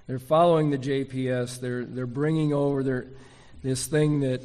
they're 0.07 0.19
following 0.19 0.71
the 0.71 0.79
JPS, 0.79 1.61
they're, 1.61 1.85
they're 1.85 2.07
bringing 2.07 2.53
over 2.53 2.83
their, 2.83 3.07
this 3.63 3.87
thing 3.87 4.21
that 4.21 4.43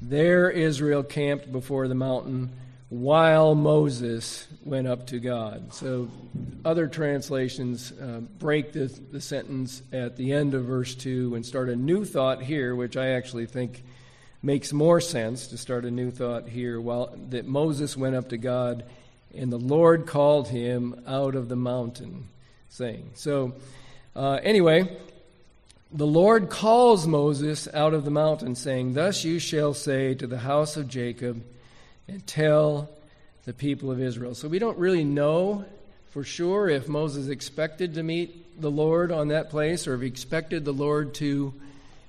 there 0.00 0.50
Israel 0.50 1.02
camped 1.02 1.50
before 1.50 1.88
the 1.88 1.94
mountain 1.94 2.50
while 2.92 3.54
Moses 3.54 4.46
went 4.66 4.86
up 4.86 5.06
to 5.06 5.18
God. 5.18 5.72
So 5.72 6.10
other 6.62 6.86
translations 6.86 7.90
uh, 7.90 8.20
break 8.38 8.72
the, 8.72 8.84
the 9.10 9.20
sentence 9.20 9.80
at 9.94 10.18
the 10.18 10.32
end 10.32 10.52
of 10.52 10.66
verse 10.66 10.94
2 10.94 11.34
and 11.34 11.46
start 11.46 11.70
a 11.70 11.74
new 11.74 12.04
thought 12.04 12.42
here, 12.42 12.76
which 12.76 12.98
I 12.98 13.12
actually 13.12 13.46
think 13.46 13.82
makes 14.42 14.74
more 14.74 15.00
sense 15.00 15.46
to 15.46 15.56
start 15.56 15.86
a 15.86 15.90
new 15.90 16.10
thought 16.10 16.46
here 16.46 16.78
while 16.78 17.16
that 17.30 17.46
Moses 17.46 17.96
went 17.96 18.14
up 18.14 18.28
to 18.28 18.36
God 18.36 18.84
and 19.34 19.50
the 19.50 19.58
Lord 19.58 20.04
called 20.04 20.48
him 20.48 21.02
out 21.06 21.34
of 21.34 21.48
the 21.48 21.56
mountain, 21.56 22.28
saying. 22.68 23.12
So 23.14 23.54
uh, 24.14 24.38
anyway, 24.42 24.94
the 25.90 26.06
Lord 26.06 26.50
calls 26.50 27.06
Moses 27.06 27.68
out 27.72 27.94
of 27.94 28.04
the 28.04 28.10
mountain, 28.10 28.54
saying, 28.54 28.92
Thus 28.92 29.24
you 29.24 29.38
shall 29.38 29.72
say 29.72 30.14
to 30.14 30.26
the 30.26 30.40
house 30.40 30.76
of 30.76 30.88
Jacob, 30.88 31.42
and 32.08 32.26
tell 32.26 32.88
the 33.44 33.52
people 33.52 33.90
of 33.90 34.00
Israel. 34.00 34.34
So 34.34 34.48
we 34.48 34.58
don't 34.58 34.78
really 34.78 35.04
know 35.04 35.64
for 36.10 36.24
sure 36.24 36.68
if 36.68 36.88
Moses 36.88 37.28
expected 37.28 37.94
to 37.94 38.02
meet 38.02 38.60
the 38.60 38.70
Lord 38.70 39.10
on 39.10 39.28
that 39.28 39.50
place 39.50 39.86
or 39.86 39.94
if 39.94 40.02
he 40.02 40.06
expected 40.06 40.64
the 40.64 40.72
Lord 40.72 41.14
to, 41.14 41.54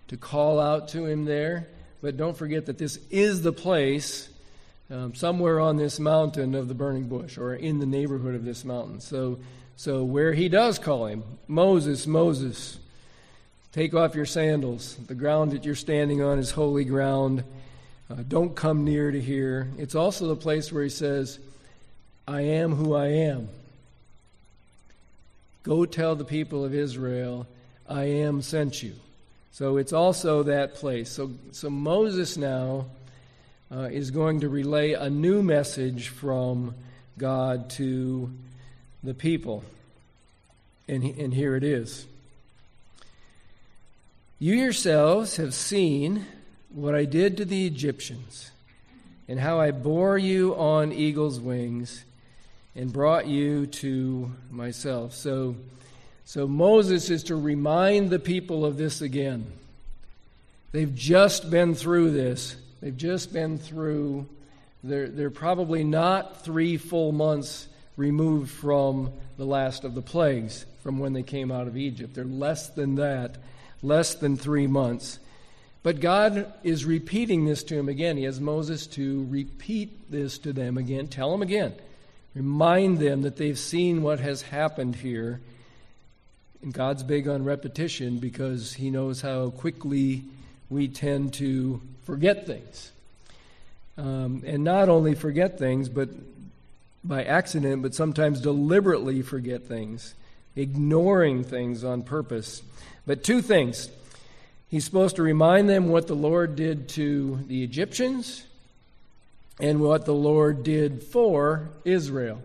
to 0.09 0.17
call 0.17 0.59
out 0.59 0.89
to 0.89 1.05
him 1.05 1.25
there. 1.25 1.67
But 2.01 2.17
don't 2.17 2.35
forget 2.35 2.65
that 2.65 2.77
this 2.77 2.99
is 3.09 3.43
the 3.43 3.53
place 3.53 4.29
um, 4.91 5.15
somewhere 5.15 5.59
on 5.59 5.77
this 5.77 5.99
mountain 5.99 6.53
of 6.53 6.67
the 6.67 6.73
burning 6.73 7.07
bush 7.07 7.37
or 7.37 7.55
in 7.55 7.79
the 7.79 7.85
neighborhood 7.85 8.35
of 8.35 8.43
this 8.43 8.65
mountain. 8.65 8.99
So, 8.99 9.39
so 9.77 10.03
where 10.03 10.33
he 10.33 10.49
does 10.49 10.77
call 10.77 11.05
him, 11.05 11.23
Moses, 11.47 12.05
Moses, 12.05 12.77
take 13.71 13.93
off 13.93 14.15
your 14.15 14.25
sandals. 14.25 14.97
The 15.07 15.15
ground 15.15 15.53
that 15.53 15.63
you're 15.63 15.75
standing 15.75 16.21
on 16.21 16.39
is 16.39 16.51
holy 16.51 16.83
ground. 16.83 17.43
Uh, 18.13 18.21
don't 18.27 18.55
come 18.55 18.85
near 18.85 19.09
to 19.09 19.19
here. 19.19 19.69
It's 19.79 19.95
also 19.95 20.27
the 20.27 20.35
place 20.35 20.71
where 20.71 20.83
he 20.83 20.89
says, 20.89 21.39
I 22.27 22.41
am 22.41 22.75
who 22.75 22.93
I 22.93 23.07
am. 23.07 23.49
Go 25.63 25.85
tell 25.85 26.15
the 26.15 26.25
people 26.25 26.63
of 26.63 26.75
Israel, 26.75 27.47
I 27.89 28.03
am 28.03 28.43
sent 28.43 28.83
you. 28.83 28.93
So 29.51 29.77
it's 29.77 29.93
also 29.93 30.43
that 30.43 30.75
place. 30.75 31.09
So, 31.09 31.31
so 31.53 31.71
Moses 31.71 32.37
now 32.37 32.85
uh, 33.71 33.89
is 33.91 34.11
going 34.11 34.41
to 34.41 34.49
relay 34.49 34.93
a 34.93 35.09
new 35.09 35.41
message 35.41 36.09
from 36.09 36.75
God 37.17 37.71
to 37.71 38.31
the 39.03 39.15
people. 39.15 39.63
And, 40.87 41.03
and 41.03 41.33
here 41.33 41.55
it 41.55 41.63
is. 41.63 42.05
You 44.37 44.53
yourselves 44.53 45.37
have 45.37 45.55
seen 45.55 46.27
what 46.73 46.95
I 46.95 47.05
did 47.05 47.37
to 47.37 47.45
the 47.45 47.65
Egyptians, 47.65 48.51
and 49.27 49.39
how 49.39 49.59
I 49.59 49.71
bore 49.71 50.17
you 50.17 50.55
on 50.55 50.91
eagle's 50.91 51.39
wings 51.39 52.03
and 52.75 52.91
brought 52.91 53.27
you 53.27 53.67
to 53.67 54.31
myself. 54.51 55.13
So, 55.13 55.55
so 56.25 56.47
Moses 56.47 57.09
is 57.09 57.23
to 57.25 57.35
remind 57.35 58.09
the 58.09 58.19
people 58.19 58.65
of 58.65 58.77
this 58.77 59.01
again. 59.01 59.45
They've 60.71 60.93
just 60.93 61.49
been 61.49 61.75
through 61.75 62.11
this. 62.11 62.55
They've 62.81 62.97
just 62.97 63.31
been 63.31 63.59
through 63.59 64.27
They're, 64.83 65.07
they're 65.07 65.29
probably 65.29 65.83
not 65.85 66.43
three 66.43 66.75
full 66.77 67.13
months 67.13 67.67
removed 67.95 68.51
from 68.51 69.13
the 69.37 69.45
last 69.45 69.85
of 69.85 69.95
the 69.95 70.01
plagues, 70.01 70.65
from 70.81 70.99
when 70.99 71.13
they 71.13 71.23
came 71.23 71.51
out 71.51 71.67
of 71.67 71.77
Egypt. 71.77 72.15
They're 72.15 72.25
less 72.25 72.69
than 72.69 72.95
that, 72.95 73.37
less 73.81 74.15
than 74.15 74.35
three 74.35 74.67
months. 74.67 75.19
But 75.83 75.99
God 75.99 76.51
is 76.63 76.85
repeating 76.85 77.45
this 77.45 77.61
to 77.63 77.75
him 77.77 77.89
again. 77.89 78.15
He 78.15 78.23
has 78.23 78.39
Moses 78.39 78.87
to 78.87 79.27
repeat 79.29 80.09
this 80.09 80.37
to 80.39 80.53
them 80.53 80.77
again. 80.77 81.07
Tell 81.07 81.31
them 81.31 81.41
again. 81.41 81.73
Remind 82.33 82.99
them 82.99 83.21
that 83.23 83.35
they've 83.35 83.59
seen 83.59 84.01
what 84.01 84.21
has 84.21 84.43
happened 84.43 84.95
here. 84.95 85.41
And 86.61 86.73
God's 86.73 87.03
big 87.03 87.27
on 87.27 87.43
repetition 87.43 88.19
because 88.19 88.73
he 88.73 88.89
knows 88.89 89.21
how 89.21 89.49
quickly 89.49 90.23
we 90.69 90.87
tend 90.87 91.33
to 91.35 91.81
forget 92.05 92.47
things. 92.47 92.91
Um, 93.97 94.41
and 94.45 94.63
not 94.63 94.87
only 94.87 95.13
forget 95.13 95.59
things, 95.59 95.89
but 95.89 96.09
by 97.03 97.25
accident, 97.25 97.81
but 97.81 97.93
sometimes 97.93 98.39
deliberately 98.39 99.21
forget 99.21 99.63
things, 99.63 100.15
ignoring 100.55 101.43
things 101.43 101.83
on 101.83 102.03
purpose. 102.03 102.63
But 103.05 103.25
two 103.25 103.41
things. 103.41 103.89
He's 104.73 104.85
supposed 104.85 105.17
to 105.17 105.21
remind 105.21 105.69
them 105.69 105.89
what 105.89 106.07
the 106.07 106.15
Lord 106.15 106.55
did 106.55 106.89
to 106.89 107.39
the 107.45 107.63
Egyptians 107.63 108.43
and 109.59 109.79
what 109.79 110.07
the 110.07 110.15
Lord 110.15 110.63
did 110.63 111.03
for 111.03 111.69
Israel. 111.85 112.41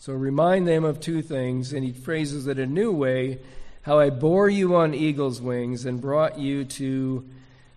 So 0.00 0.14
remind 0.14 0.66
them 0.66 0.82
of 0.84 0.98
two 0.98 1.22
things, 1.22 1.72
and 1.72 1.84
he 1.84 1.92
phrases 1.92 2.48
it 2.48 2.58
a 2.58 2.66
new 2.66 2.90
way 2.90 3.38
how 3.82 4.00
I 4.00 4.10
bore 4.10 4.48
you 4.48 4.74
on 4.74 4.94
eagle's 4.94 5.40
wings 5.40 5.84
and 5.84 6.00
brought 6.00 6.40
you 6.40 6.64
to 6.64 7.24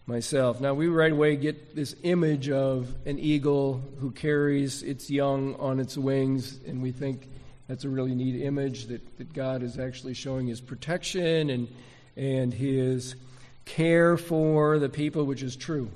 myself. 0.07 0.59
Now, 0.59 0.73
we 0.73 0.87
right 0.87 1.11
away 1.11 1.35
get 1.35 1.75
this 1.75 1.95
image 2.01 2.49
of 2.49 2.91
an 3.05 3.19
eagle 3.19 3.83
who 3.99 4.09
carries 4.09 4.81
its 4.81 5.11
young 5.11 5.53
on 5.57 5.79
its 5.79 5.95
wings, 5.95 6.59
and 6.65 6.81
we 6.81 6.91
think 6.91 7.29
that's 7.67 7.83
a 7.83 7.89
really 7.89 8.15
neat 8.15 8.41
image 8.41 8.87
that, 8.87 9.19
that 9.19 9.33
God 9.33 9.61
is 9.61 9.77
actually 9.77 10.15
showing 10.15 10.47
his 10.47 10.59
protection 10.59 11.51
and, 11.51 11.67
and 12.17 12.51
his 12.51 13.13
care 13.65 14.17
for 14.17 14.79
the 14.79 14.89
people, 14.89 15.25
which 15.25 15.43
is 15.43 15.55
true. 15.55 15.89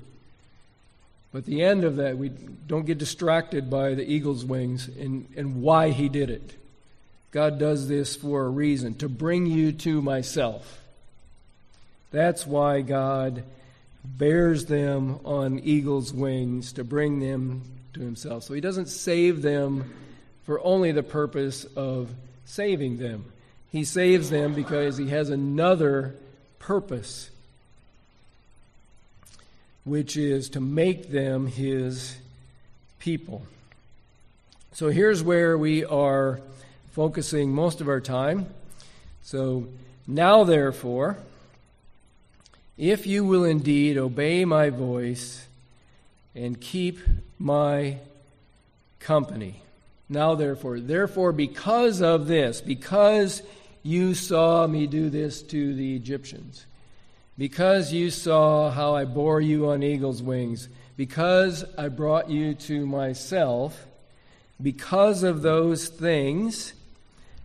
But 1.31 1.45
the 1.45 1.63
end 1.63 1.83
of 1.83 1.97
that, 1.97 2.17
we 2.17 2.29
don't 2.29 2.85
get 2.85 2.97
distracted 2.97 3.69
by 3.69 3.93
the 3.93 4.09
eagle's 4.09 4.45
wings 4.45 4.87
and, 4.87 5.27
and 5.35 5.61
why 5.61 5.89
he 5.89 6.07
did 6.07 6.29
it. 6.29 6.55
God 7.31 7.59
does 7.59 7.89
this 7.89 8.15
for 8.15 8.45
a 8.45 8.49
reason 8.49 8.95
to 8.95 9.09
bring 9.09 9.45
you 9.45 9.73
to 9.73 10.01
myself. 10.01 10.81
That's 12.11 12.47
why 12.47 12.79
God 12.79 13.43
bears 14.05 14.67
them 14.67 15.19
on 15.25 15.59
eagle's 15.59 16.13
wings 16.13 16.71
to 16.73 16.85
bring 16.85 17.19
them 17.19 17.63
to 17.93 17.99
himself. 17.99 18.43
So 18.43 18.53
he 18.53 18.61
doesn't 18.61 18.87
save 18.87 19.41
them 19.41 19.93
for 20.43 20.63
only 20.63 20.93
the 20.93 21.03
purpose 21.03 21.65
of 21.75 22.09
saving 22.45 22.97
them. 22.97 23.25
He 23.71 23.83
saves 23.83 24.29
them 24.29 24.53
because 24.53 24.95
he 24.95 25.09
has 25.09 25.29
another 25.29 26.15
purpose 26.59 27.29
which 29.85 30.17
is 30.17 30.49
to 30.49 30.59
make 30.59 31.11
them 31.11 31.47
his 31.47 32.17
people. 32.99 33.45
So 34.73 34.89
here's 34.89 35.23
where 35.23 35.57
we 35.57 35.85
are 35.85 36.41
focusing 36.91 37.53
most 37.53 37.79
of 37.79 37.87
our 37.87 38.01
time. 38.01 38.47
So 39.23 39.67
now, 40.07 40.43
therefore, 40.43 41.17
if 42.77 43.07
you 43.07 43.23
will 43.23 43.45
indeed 43.45 43.97
obey 43.97 44.43
my 44.43 44.69
voice 44.69 45.47
and 46.35 46.59
keep 46.59 46.99
my 47.39 47.97
company. 48.99 49.61
Now, 50.09 50.35
therefore, 50.35 50.79
therefore, 50.79 51.31
because 51.31 52.01
of 52.01 52.27
this, 52.27 52.59
because 52.59 53.41
you 53.81 54.13
saw 54.13 54.67
me 54.67 54.87
do 54.87 55.09
this 55.09 55.41
to 55.43 55.73
the 55.73 55.95
Egyptians, 55.95 56.65
because 57.37 57.91
you 57.91 58.09
saw 58.09 58.71
how 58.71 58.95
I 58.95 59.05
bore 59.05 59.41
you 59.41 59.69
on 59.69 59.83
eagle's 59.83 60.21
wings, 60.21 60.69
because 60.95 61.65
I 61.77 61.89
brought 61.89 62.29
you 62.29 62.53
to 62.53 62.85
myself, 62.85 63.85
because 64.61 65.23
of 65.23 65.41
those 65.41 65.89
things, 65.89 66.73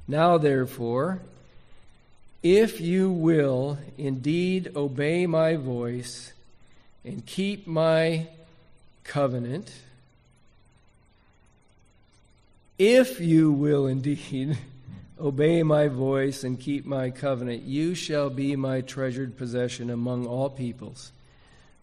now 0.07 0.38
therefore, 0.38 1.20
if 2.42 2.81
you 2.81 3.11
will 3.11 3.79
indeed 3.98 4.72
obey 4.76 5.26
my 5.26 5.57
voice 5.57 6.33
and 7.05 7.26
keep 7.26 7.66
my 7.66 8.29
covenant, 9.05 9.72
if 12.79 13.20
you 13.20 13.53
will 13.53 13.87
indeed 13.87 14.57
Obey 15.21 15.63
my 15.63 15.89
voice 15.89 16.45
and 16.45 16.59
keep 16.59 16.87
my 16.87 17.11
covenant. 17.11 17.63
You 17.63 17.95
shall 17.95 18.31
be 18.31 18.57
my 18.57 18.81
treasured 18.81 19.37
possession 19.37 19.91
among 19.91 20.27
all 20.27 20.49
peoples. 20.49 21.13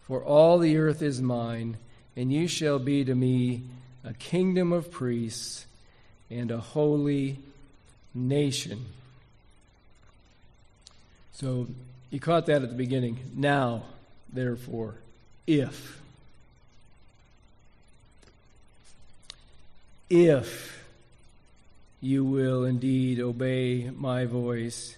For 0.02 0.24
all 0.24 0.58
the 0.58 0.76
earth 0.76 1.02
is 1.02 1.22
mine, 1.22 1.76
and 2.16 2.32
you 2.32 2.48
shall 2.48 2.78
be 2.78 3.04
to 3.04 3.14
me 3.14 3.62
a 4.04 4.12
kingdom 4.14 4.72
of 4.72 4.90
priests 4.90 5.66
and 6.30 6.50
a 6.50 6.58
holy 6.58 7.38
nation. 8.14 8.86
So 11.32 11.68
you 12.10 12.18
caught 12.18 12.46
that 12.46 12.62
at 12.62 12.70
the 12.70 12.74
beginning. 12.74 13.18
Now, 13.36 13.84
therefore, 14.32 14.94
if. 15.46 16.00
If 20.10 20.77
you 22.00 22.24
will 22.24 22.64
indeed 22.64 23.20
obey 23.20 23.90
my 23.96 24.24
voice 24.24 24.96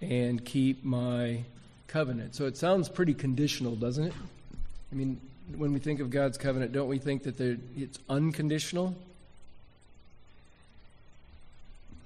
and 0.00 0.44
keep 0.44 0.84
my 0.84 1.44
covenant. 1.86 2.34
So 2.34 2.46
it 2.46 2.56
sounds 2.56 2.88
pretty 2.88 3.14
conditional, 3.14 3.76
doesn't 3.76 4.04
it? 4.04 4.14
I 4.90 4.94
mean, 4.94 5.20
when 5.56 5.72
we 5.72 5.78
think 5.78 6.00
of 6.00 6.10
God's 6.10 6.38
covenant, 6.38 6.72
don't 6.72 6.88
we 6.88 6.98
think 6.98 7.24
that 7.24 7.38
it's 7.76 7.98
unconditional? 8.08 8.94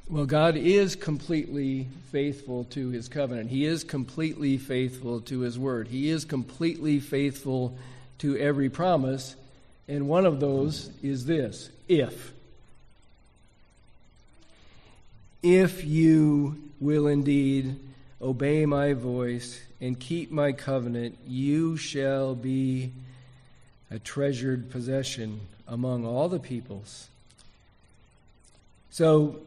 Well, 0.09 0.27
God 0.27 0.57
is 0.57 0.95
completely 0.95 1.89
faithful 2.12 2.65
to 2.71 2.91
his 2.91 3.09
covenant. 3.09 3.51
He 3.51 3.65
is 3.65 3.83
completely 3.83 4.57
faithful 4.57 5.21
to 5.23 5.41
his 5.41 5.59
word. 5.59 5.89
He 5.89 6.11
is 6.11 6.25
completely 6.25 7.01
faithful 7.01 7.77
to 8.19 8.37
every 8.37 8.71
promise. 8.71 9.35
And 9.89 10.09
one 10.09 10.27
of 10.27 10.39
those 10.39 10.91
is 11.03 11.27
this 11.27 11.71
if 11.89 12.33
if 15.42 15.85
you 15.85 16.57
will 16.81 17.07
indeed 17.07 17.77
obey 18.20 18.66
my 18.66 18.92
voice 18.92 19.61
and 19.81 19.99
keep 19.99 20.31
my 20.31 20.53
covenant, 20.53 21.18
you 21.27 21.77
shall 21.77 22.35
be 22.35 22.92
a 23.90 23.99
treasured 23.99 24.70
possession 24.70 25.40
among 25.68 26.07
all 26.07 26.29
the 26.29 26.38
peoples. 26.38 27.09
So, 28.90 29.40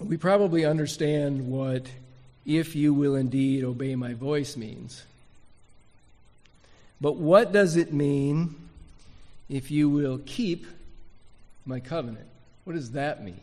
we 0.00 0.16
probably 0.16 0.64
understand 0.64 1.48
what 1.48 1.86
if 2.44 2.76
you 2.76 2.94
will 2.94 3.16
indeed 3.16 3.64
obey 3.64 3.94
my 3.96 4.14
voice 4.14 4.56
means. 4.56 5.02
But 7.00 7.16
what 7.16 7.52
does 7.52 7.76
it 7.76 7.92
mean 7.92 8.54
if 9.48 9.70
you 9.70 9.88
will 9.88 10.20
keep 10.24 10.66
my 11.66 11.80
covenant? 11.80 12.26
What 12.64 12.74
does 12.74 12.92
that 12.92 13.22
mean? 13.22 13.40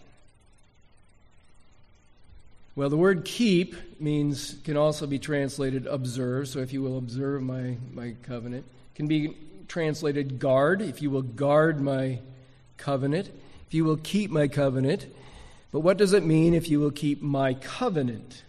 Well, 2.76 2.90
the 2.90 2.98
word 2.98 3.24
keep 3.24 4.02
means, 4.02 4.56
can 4.64 4.78
also 4.78 5.06
be 5.06 5.20
translated 5.20 5.86
observe. 5.86 6.48
So 6.48 6.60
if 6.60 6.74
you 6.74 6.82
will 6.82 6.98
observe 6.98 7.44
my, 7.44 7.78
my 7.92 8.16
covenant, 8.24 8.66
can 8.96 9.08
be 9.08 9.38
translated 9.68 10.40
guard. 10.40 10.82
If 10.82 11.02
you 11.02 11.12
will 11.12 11.22
guard 11.22 11.80
my 11.80 12.20
covenant, 12.78 13.30
if 13.68 13.74
you 13.74 13.86
will 13.86 13.98
keep 13.98 14.32
my 14.32 14.48
covenant. 14.48 15.06
But 15.72 15.82
what 15.82 15.98
does 15.98 16.14
it 16.14 16.26
mean 16.26 16.54
if 16.54 16.68
you 16.68 16.80
will 16.80 16.92
keep 16.92 17.22
my 17.22 17.54
covenant? 17.54 18.44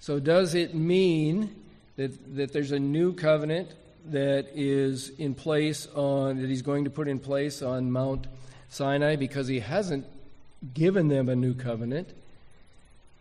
So 0.00 0.18
does 0.18 0.54
it 0.54 0.74
mean 0.74 1.54
that, 1.96 2.36
that 2.36 2.52
there's 2.52 2.72
a 2.72 2.78
new 2.78 3.12
covenant 3.12 3.70
that 4.06 4.48
is 4.54 5.10
in 5.10 5.34
place 5.34 5.86
on, 5.94 6.40
that 6.40 6.48
he's 6.48 6.62
going 6.62 6.84
to 6.84 6.90
put 6.90 7.08
in 7.08 7.18
place 7.18 7.62
on 7.62 7.90
Mount 7.90 8.26
Sinai 8.68 9.16
because 9.16 9.48
he 9.48 9.60
hasn't 9.60 10.06
given 10.74 11.08
them 11.08 11.28
a 11.28 11.36
new 11.36 11.54
covenant? 11.54 12.08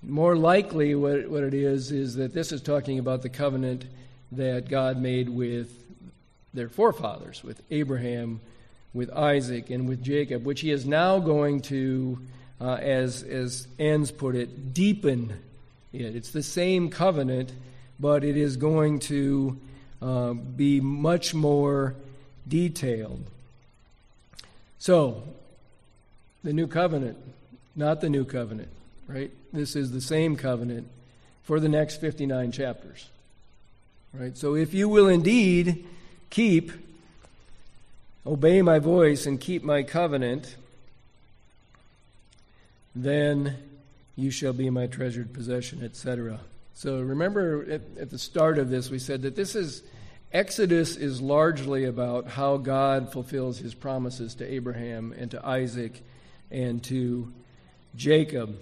More 0.03 0.35
likely, 0.35 0.95
what, 0.95 1.29
what 1.29 1.43
it 1.43 1.53
is, 1.53 1.91
is 1.91 2.15
that 2.15 2.33
this 2.33 2.51
is 2.51 2.61
talking 2.61 2.99
about 2.99 3.23
the 3.23 3.29
covenant 3.29 3.85
that 4.31 4.69
God 4.69 4.97
made 5.01 5.29
with 5.29 5.71
their 6.53 6.69
forefathers, 6.69 7.43
with 7.43 7.61
Abraham, 7.71 8.39
with 8.93 9.11
Isaac, 9.11 9.69
and 9.69 9.87
with 9.87 10.03
Jacob, 10.03 10.45
which 10.45 10.61
he 10.61 10.71
is 10.71 10.85
now 10.85 11.19
going 11.19 11.61
to, 11.61 12.19
uh, 12.61 12.73
as, 12.75 13.23
as 13.23 13.67
Enns 13.79 14.11
put 14.11 14.35
it, 14.35 14.73
deepen 14.73 15.33
it. 15.93 16.15
It's 16.15 16.31
the 16.31 16.43
same 16.43 16.89
covenant, 16.89 17.51
but 17.99 18.23
it 18.23 18.37
is 18.37 18.57
going 18.57 18.99
to 18.99 19.57
uh, 20.01 20.33
be 20.33 20.79
much 20.79 21.33
more 21.33 21.95
detailed. 22.47 23.23
So, 24.79 25.23
the 26.43 26.53
new 26.53 26.67
covenant, 26.67 27.17
not 27.75 28.01
the 28.01 28.09
new 28.09 28.25
covenant, 28.25 28.69
right? 29.07 29.31
This 29.53 29.75
is 29.75 29.91
the 29.91 30.01
same 30.01 30.35
covenant 30.35 30.87
for 31.43 31.59
the 31.59 31.69
next 31.69 32.01
59 32.01 32.51
chapters. 32.51 33.07
Right? 34.13 34.37
So 34.37 34.55
if 34.55 34.73
you 34.73 34.89
will 34.89 35.07
indeed 35.07 35.85
keep 36.29 36.71
obey 38.25 38.61
my 38.61 38.79
voice 38.79 39.25
and 39.25 39.39
keep 39.39 39.63
my 39.63 39.83
covenant, 39.83 40.55
then 42.95 43.55
you 44.15 44.31
shall 44.31 44.53
be 44.53 44.69
my 44.69 44.87
treasured 44.87 45.33
possession, 45.33 45.83
etc. 45.83 46.39
So 46.73 46.99
remember 46.99 47.63
at, 47.71 47.81
at, 47.99 48.09
the 48.09 48.17
start 48.17 48.57
of 48.57 48.69
this, 48.69 48.89
we 48.89 48.99
said 48.99 49.21
that 49.21 49.35
this 49.35 49.55
is 49.55 49.83
Exodus 50.33 50.97
is 50.97 51.21
largely 51.21 51.85
about 51.85 52.27
how 52.27 52.57
God 52.57 53.13
fulfills 53.13 53.59
his 53.59 53.73
promises 53.73 54.35
to 54.35 54.45
Abraham 54.53 55.13
and 55.17 55.31
to 55.31 55.45
Isaac 55.45 56.03
and 56.51 56.83
to 56.85 57.31
Jacob. 57.95 58.57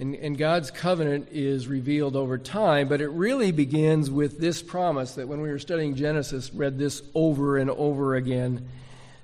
And, 0.00 0.14
and 0.14 0.38
God's 0.38 0.70
covenant 0.70 1.28
is 1.30 1.68
revealed 1.68 2.16
over 2.16 2.38
time, 2.38 2.88
but 2.88 3.02
it 3.02 3.10
really 3.10 3.52
begins 3.52 4.10
with 4.10 4.38
this 4.38 4.62
promise 4.62 5.16
that 5.16 5.28
when 5.28 5.42
we 5.42 5.50
were 5.50 5.58
studying 5.58 5.94
Genesis, 5.94 6.54
read 6.54 6.78
this 6.78 7.02
over 7.14 7.58
and 7.58 7.68
over 7.68 8.14
again. 8.14 8.66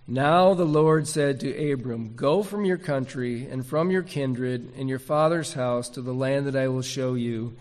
Now 0.06 0.52
the 0.52 0.66
Lord 0.66 1.08
said 1.08 1.40
to 1.40 1.72
Abram, 1.72 2.14
Go 2.14 2.42
from 2.42 2.66
your 2.66 2.76
country 2.76 3.46
and 3.46 3.66
from 3.66 3.90
your 3.90 4.02
kindred 4.02 4.74
and 4.76 4.86
your 4.86 4.98
father's 4.98 5.54
house 5.54 5.88
to 5.90 6.02
the 6.02 6.12
land 6.12 6.46
that 6.46 6.56
I 6.56 6.68
will 6.68 6.82
show 6.82 7.14
you, 7.14 7.56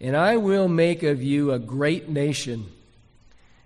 and 0.00 0.16
I 0.16 0.36
will 0.36 0.68
make 0.68 1.02
of 1.02 1.20
you 1.20 1.50
a 1.50 1.58
great 1.58 2.08
nation. 2.08 2.66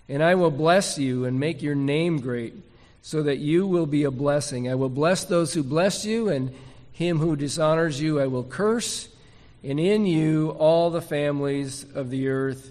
And 0.08 0.22
I 0.22 0.36
will 0.36 0.50
bless 0.50 0.98
you 0.98 1.26
and 1.26 1.38
make 1.38 1.60
your 1.60 1.74
name 1.74 2.18
great, 2.18 2.54
so 3.02 3.22
that 3.24 3.40
you 3.40 3.66
will 3.66 3.84
be 3.84 4.04
a 4.04 4.10
blessing. 4.10 4.70
I 4.70 4.74
will 4.74 4.88
bless 4.88 5.24
those 5.24 5.52
who 5.52 5.62
bless 5.62 6.06
you, 6.06 6.30
and 6.30 6.54
him 7.00 7.18
who 7.18 7.34
dishonors 7.34 7.98
you 7.98 8.20
I 8.20 8.26
will 8.26 8.44
curse, 8.44 9.08
and 9.64 9.80
in 9.80 10.04
you 10.04 10.50
all 10.50 10.90
the 10.90 11.00
families 11.00 11.86
of 11.94 12.10
the 12.10 12.28
earth 12.28 12.70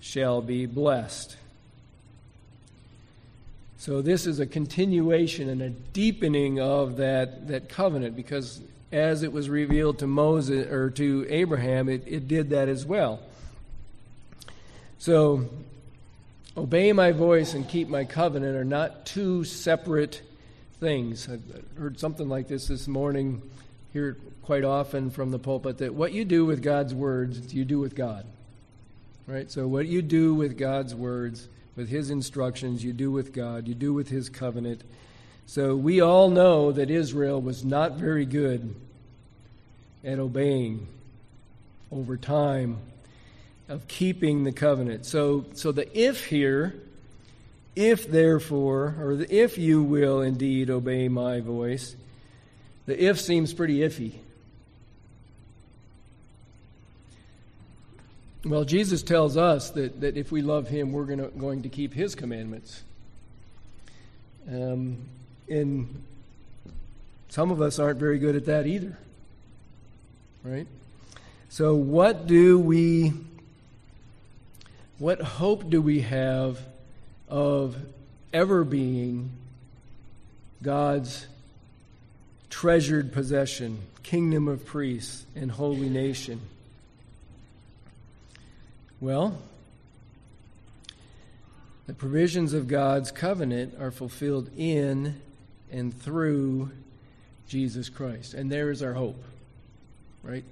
shall 0.00 0.42
be 0.42 0.66
blessed. 0.66 1.34
So 3.78 4.02
this 4.02 4.26
is 4.26 4.38
a 4.38 4.46
continuation 4.46 5.48
and 5.48 5.62
a 5.62 5.70
deepening 5.70 6.60
of 6.60 6.98
that, 6.98 7.48
that 7.48 7.70
covenant 7.70 8.16
because 8.16 8.60
as 8.92 9.22
it 9.22 9.32
was 9.32 9.48
revealed 9.48 9.98
to 10.00 10.06
Moses 10.06 10.70
or 10.70 10.90
to 10.90 11.26
Abraham, 11.30 11.88
it, 11.88 12.02
it 12.06 12.28
did 12.28 12.50
that 12.50 12.68
as 12.68 12.84
well. 12.84 13.20
So 14.98 15.48
obey 16.54 16.92
my 16.92 17.12
voice 17.12 17.54
and 17.54 17.66
keep 17.66 17.88
my 17.88 18.04
covenant 18.04 18.56
are 18.56 18.64
not 18.64 19.06
two 19.06 19.44
separate 19.44 20.20
things. 20.74 21.28
I've 21.28 21.42
heard 21.78 21.98
something 21.98 22.28
like 22.28 22.48
this 22.48 22.68
this 22.68 22.86
morning, 22.88 23.42
hear 23.92 24.16
quite 24.42 24.64
often 24.64 25.10
from 25.10 25.30
the 25.30 25.38
pulpit 25.38 25.78
that 25.78 25.94
what 25.94 26.12
you 26.12 26.24
do 26.24 26.44
with 26.44 26.62
God's 26.62 26.94
words, 26.94 27.54
you 27.54 27.64
do 27.64 27.78
with 27.78 27.94
God. 27.94 28.26
Right? 29.26 29.50
So, 29.50 29.66
what 29.66 29.86
you 29.86 30.02
do 30.02 30.34
with 30.34 30.58
God's 30.58 30.94
words, 30.94 31.48
with 31.76 31.88
His 31.88 32.10
instructions, 32.10 32.84
you 32.84 32.92
do 32.92 33.10
with 33.10 33.32
God, 33.32 33.66
you 33.66 33.74
do 33.74 33.94
with 33.94 34.08
His 34.08 34.28
covenant. 34.28 34.82
So, 35.46 35.76
we 35.76 36.00
all 36.00 36.28
know 36.28 36.72
that 36.72 36.90
Israel 36.90 37.40
was 37.40 37.64
not 37.64 37.92
very 37.92 38.26
good 38.26 38.74
at 40.04 40.18
obeying 40.18 40.86
over 41.90 42.16
time, 42.16 42.78
of 43.68 43.88
keeping 43.88 44.44
the 44.44 44.52
covenant. 44.52 45.06
So, 45.06 45.46
so 45.54 45.72
the 45.72 45.98
if 45.98 46.26
here 46.26 46.74
if 47.76 48.10
therefore, 48.10 48.94
or 48.98 49.26
if 49.28 49.58
you 49.58 49.82
will 49.82 50.20
indeed 50.20 50.70
obey 50.70 51.08
my 51.08 51.40
voice, 51.40 51.96
the 52.86 53.02
if 53.02 53.20
seems 53.20 53.52
pretty 53.52 53.78
iffy. 53.78 54.14
Well, 58.44 58.64
Jesus 58.64 59.02
tells 59.02 59.36
us 59.38 59.70
that, 59.70 60.02
that 60.02 60.16
if 60.18 60.30
we 60.30 60.42
love 60.42 60.68
him, 60.68 60.92
we're 60.92 61.04
gonna, 61.04 61.28
going 61.28 61.62
to 61.62 61.70
keep 61.70 61.94
his 61.94 62.14
commandments. 62.14 62.82
Um, 64.46 64.98
and 65.48 66.02
some 67.30 67.50
of 67.50 67.62
us 67.62 67.78
aren't 67.78 67.98
very 67.98 68.18
good 68.18 68.36
at 68.36 68.44
that 68.46 68.66
either. 68.66 68.98
Right? 70.42 70.66
So, 71.48 71.74
what 71.74 72.26
do 72.26 72.58
we, 72.58 73.14
what 74.98 75.22
hope 75.22 75.70
do 75.70 75.80
we 75.80 76.00
have? 76.02 76.60
Of 77.34 77.74
ever 78.32 78.62
being 78.62 79.28
God's 80.62 81.26
treasured 82.48 83.12
possession, 83.12 83.80
kingdom 84.04 84.46
of 84.46 84.64
priests, 84.64 85.26
and 85.34 85.50
holy 85.50 85.88
nation? 85.88 86.40
Well, 89.00 89.36
the 91.88 91.92
provisions 91.92 92.52
of 92.52 92.68
God's 92.68 93.10
covenant 93.10 93.74
are 93.80 93.90
fulfilled 93.90 94.48
in 94.56 95.20
and 95.72 95.92
through 95.92 96.70
Jesus 97.48 97.88
Christ. 97.88 98.34
And 98.34 98.50
there 98.50 98.70
is 98.70 98.80
our 98.80 98.94
hope, 98.94 99.20
right? 100.22 100.44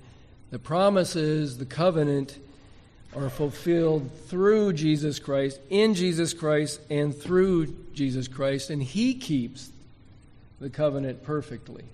The 0.50 0.58
promises, 0.58 1.58
the 1.58 1.64
covenant, 1.64 2.40
are 3.14 3.28
fulfilled 3.28 4.10
through 4.26 4.72
Jesus 4.72 5.18
Christ, 5.18 5.60
in 5.68 5.94
Jesus 5.94 6.32
Christ, 6.32 6.80
and 6.90 7.14
through 7.14 7.74
Jesus 7.94 8.28
Christ, 8.28 8.70
and 8.70 8.82
He 8.82 9.14
keeps 9.14 9.70
the 10.60 10.70
covenant 10.70 11.22
perfectly. 11.22 11.84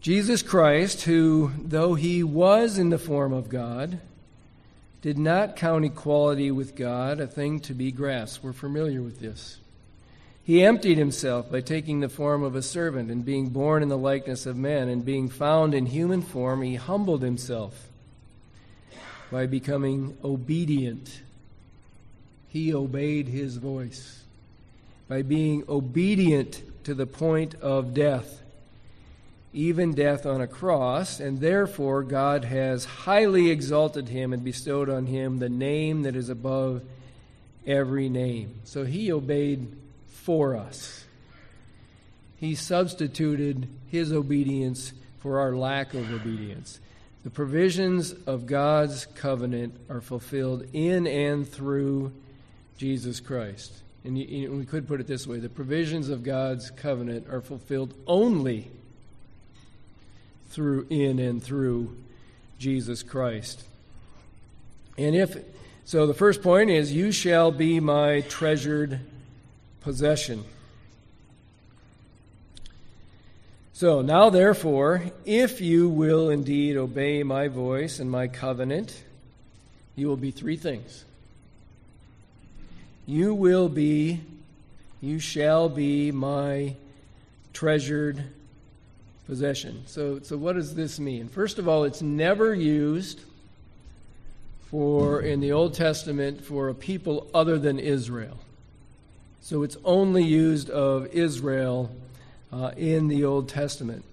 Jesus 0.00 0.42
Christ, 0.42 1.02
who, 1.02 1.52
though 1.58 1.94
He 1.94 2.22
was 2.22 2.78
in 2.78 2.90
the 2.90 2.98
form 2.98 3.32
of 3.32 3.48
God, 3.48 4.00
did 5.00 5.18
not 5.18 5.56
count 5.56 5.84
equality 5.84 6.50
with 6.50 6.74
God 6.74 7.20
a 7.20 7.26
thing 7.26 7.60
to 7.60 7.74
be 7.74 7.92
grasped. 7.92 8.42
We're 8.42 8.52
familiar 8.52 9.00
with 9.00 9.20
this. 9.20 9.58
He 10.42 10.64
emptied 10.64 10.96
himself 10.96 11.52
by 11.52 11.60
taking 11.60 12.00
the 12.00 12.08
form 12.08 12.42
of 12.42 12.56
a 12.56 12.62
servant 12.62 13.10
and 13.10 13.24
being 13.24 13.50
born 13.50 13.82
in 13.82 13.90
the 13.90 13.98
likeness 13.98 14.46
of 14.46 14.56
men, 14.56 14.88
and 14.88 15.04
being 15.04 15.28
found 15.28 15.74
in 15.74 15.86
human 15.86 16.22
form, 16.22 16.62
he 16.62 16.76
humbled 16.76 17.22
himself 17.22 17.87
by 19.30 19.46
becoming 19.46 20.16
obedient. 20.24 21.20
He 22.48 22.72
obeyed 22.74 23.28
his 23.28 23.56
voice 23.56 24.22
by 25.08 25.22
being 25.22 25.64
obedient 25.68 26.62
to 26.84 26.94
the 26.94 27.06
point 27.06 27.54
of 27.56 27.94
death, 27.94 28.42
even 29.52 29.94
death 29.94 30.26
on 30.26 30.40
a 30.40 30.46
cross, 30.46 31.18
and 31.18 31.40
therefore 31.40 32.02
God 32.02 32.44
has 32.44 32.84
highly 32.84 33.50
exalted 33.50 34.08
him 34.08 34.32
and 34.32 34.44
bestowed 34.44 34.88
on 34.88 35.06
him 35.06 35.38
the 35.38 35.48
name 35.48 36.02
that 36.02 36.14
is 36.14 36.28
above 36.28 36.82
every 37.66 38.08
name. 38.08 38.54
So 38.64 38.84
he 38.84 39.10
obeyed 39.12 39.74
for 40.08 40.56
us. 40.56 41.04
He 42.36 42.54
substituted 42.54 43.68
his 43.90 44.12
obedience 44.12 44.92
for 45.20 45.40
our 45.40 45.56
lack 45.56 45.94
of 45.94 46.12
obedience. 46.12 46.78
The 47.28 47.34
provisions 47.34 48.14
of 48.26 48.46
God's 48.46 49.04
covenant 49.04 49.78
are 49.90 50.00
fulfilled 50.00 50.64
in 50.72 51.06
and 51.06 51.46
through 51.46 52.10
Jesus 52.78 53.20
Christ. 53.20 53.70
And 54.02 54.16
we 54.16 54.64
could 54.64 54.88
put 54.88 54.98
it 54.98 55.06
this 55.06 55.26
way 55.26 55.38
the 55.38 55.50
provisions 55.50 56.08
of 56.08 56.22
God's 56.22 56.70
covenant 56.70 57.28
are 57.28 57.42
fulfilled 57.42 57.92
only 58.06 58.70
through, 60.48 60.86
in 60.88 61.18
and 61.18 61.42
through 61.42 61.98
Jesus 62.58 63.02
Christ. 63.02 63.62
And 64.96 65.14
if, 65.14 65.36
so 65.84 66.06
the 66.06 66.14
first 66.14 66.42
point 66.42 66.70
is, 66.70 66.94
you 66.94 67.12
shall 67.12 67.52
be 67.52 67.78
my 67.78 68.22
treasured 68.22 69.00
possession. 69.82 70.46
So 73.78 74.02
now, 74.02 74.28
therefore, 74.28 75.04
if 75.24 75.60
you 75.60 75.88
will 75.88 76.30
indeed 76.30 76.76
obey 76.76 77.22
my 77.22 77.46
voice 77.46 78.00
and 78.00 78.10
my 78.10 78.26
covenant, 78.26 79.04
you 79.94 80.08
will 80.08 80.16
be 80.16 80.32
three 80.32 80.56
things. 80.56 81.04
You 83.06 83.34
will 83.34 83.68
be, 83.68 84.20
you 85.00 85.20
shall 85.20 85.68
be 85.68 86.10
my 86.10 86.74
treasured 87.52 88.20
possession. 89.28 89.84
So, 89.86 90.18
so 90.24 90.36
what 90.36 90.56
does 90.56 90.74
this 90.74 90.98
mean? 90.98 91.28
First 91.28 91.60
of 91.60 91.68
all, 91.68 91.84
it's 91.84 92.02
never 92.02 92.52
used 92.52 93.20
for 94.72 95.20
in 95.20 95.38
the 95.38 95.52
Old 95.52 95.74
Testament 95.74 96.44
for 96.44 96.68
a 96.68 96.74
people 96.74 97.28
other 97.32 97.60
than 97.60 97.78
Israel. 97.78 98.38
So 99.40 99.62
it's 99.62 99.76
only 99.84 100.24
used 100.24 100.68
of 100.68 101.06
Israel 101.12 101.92
uh, 102.52 102.72
in 102.76 103.08
the 103.08 103.24
Old 103.24 103.48
Testament. 103.48 104.04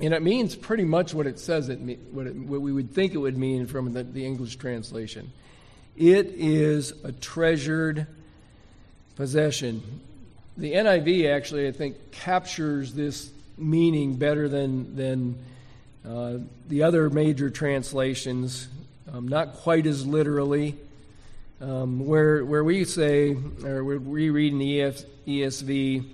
And 0.00 0.12
it 0.12 0.22
means 0.22 0.54
pretty 0.54 0.84
much 0.84 1.14
what 1.14 1.26
it 1.26 1.38
says, 1.38 1.68
it, 1.68 1.78
what, 2.12 2.26
it, 2.26 2.36
what 2.36 2.60
we 2.60 2.72
would 2.72 2.92
think 2.92 3.14
it 3.14 3.18
would 3.18 3.38
mean 3.38 3.66
from 3.66 3.92
the, 3.92 4.02
the 4.02 4.26
English 4.26 4.56
translation. 4.56 5.32
It 5.96 6.34
is 6.36 6.92
a 7.02 7.12
treasured 7.12 8.06
possession. 9.16 9.82
The 10.58 10.74
NIV 10.74 11.34
actually, 11.34 11.68
I 11.68 11.72
think, 11.72 12.12
captures 12.12 12.92
this 12.92 13.30
meaning 13.56 14.16
better 14.16 14.48
than, 14.48 14.96
than 14.96 15.38
uh, 16.06 16.38
the 16.68 16.82
other 16.82 17.08
major 17.08 17.48
translations, 17.48 18.68
um, 19.10 19.28
not 19.28 19.54
quite 19.54 19.86
as 19.86 20.06
literally. 20.06 20.76
Um, 21.58 22.06
where, 22.06 22.44
where 22.44 22.62
we 22.62 22.84
say, 22.84 23.34
or 23.64 23.82
we 23.82 24.28
read 24.28 24.52
in 24.52 24.58
the 24.58 24.92
ESV, 25.26 26.04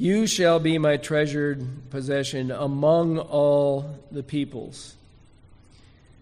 you 0.00 0.26
shall 0.26 0.58
be 0.58 0.78
my 0.78 0.96
treasured 0.96 1.62
possession 1.90 2.50
among 2.50 3.18
all 3.18 3.98
the 4.10 4.22
peoples. 4.22 4.94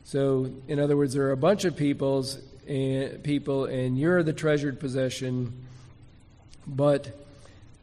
So, 0.03 0.51
in 0.67 0.81
other 0.81 0.97
words, 0.97 1.15
there 1.15 1.29
are 1.29 1.31
a 1.31 1.37
bunch 1.37 1.65
of 1.65 1.77
peoples 1.77 2.39
and 2.67 3.23
people, 3.23 3.67
and 3.67 3.97
you're 3.97 4.25
the 4.25 4.33
treasured 4.33 4.81
possession. 4.81 5.53
But 6.67 7.07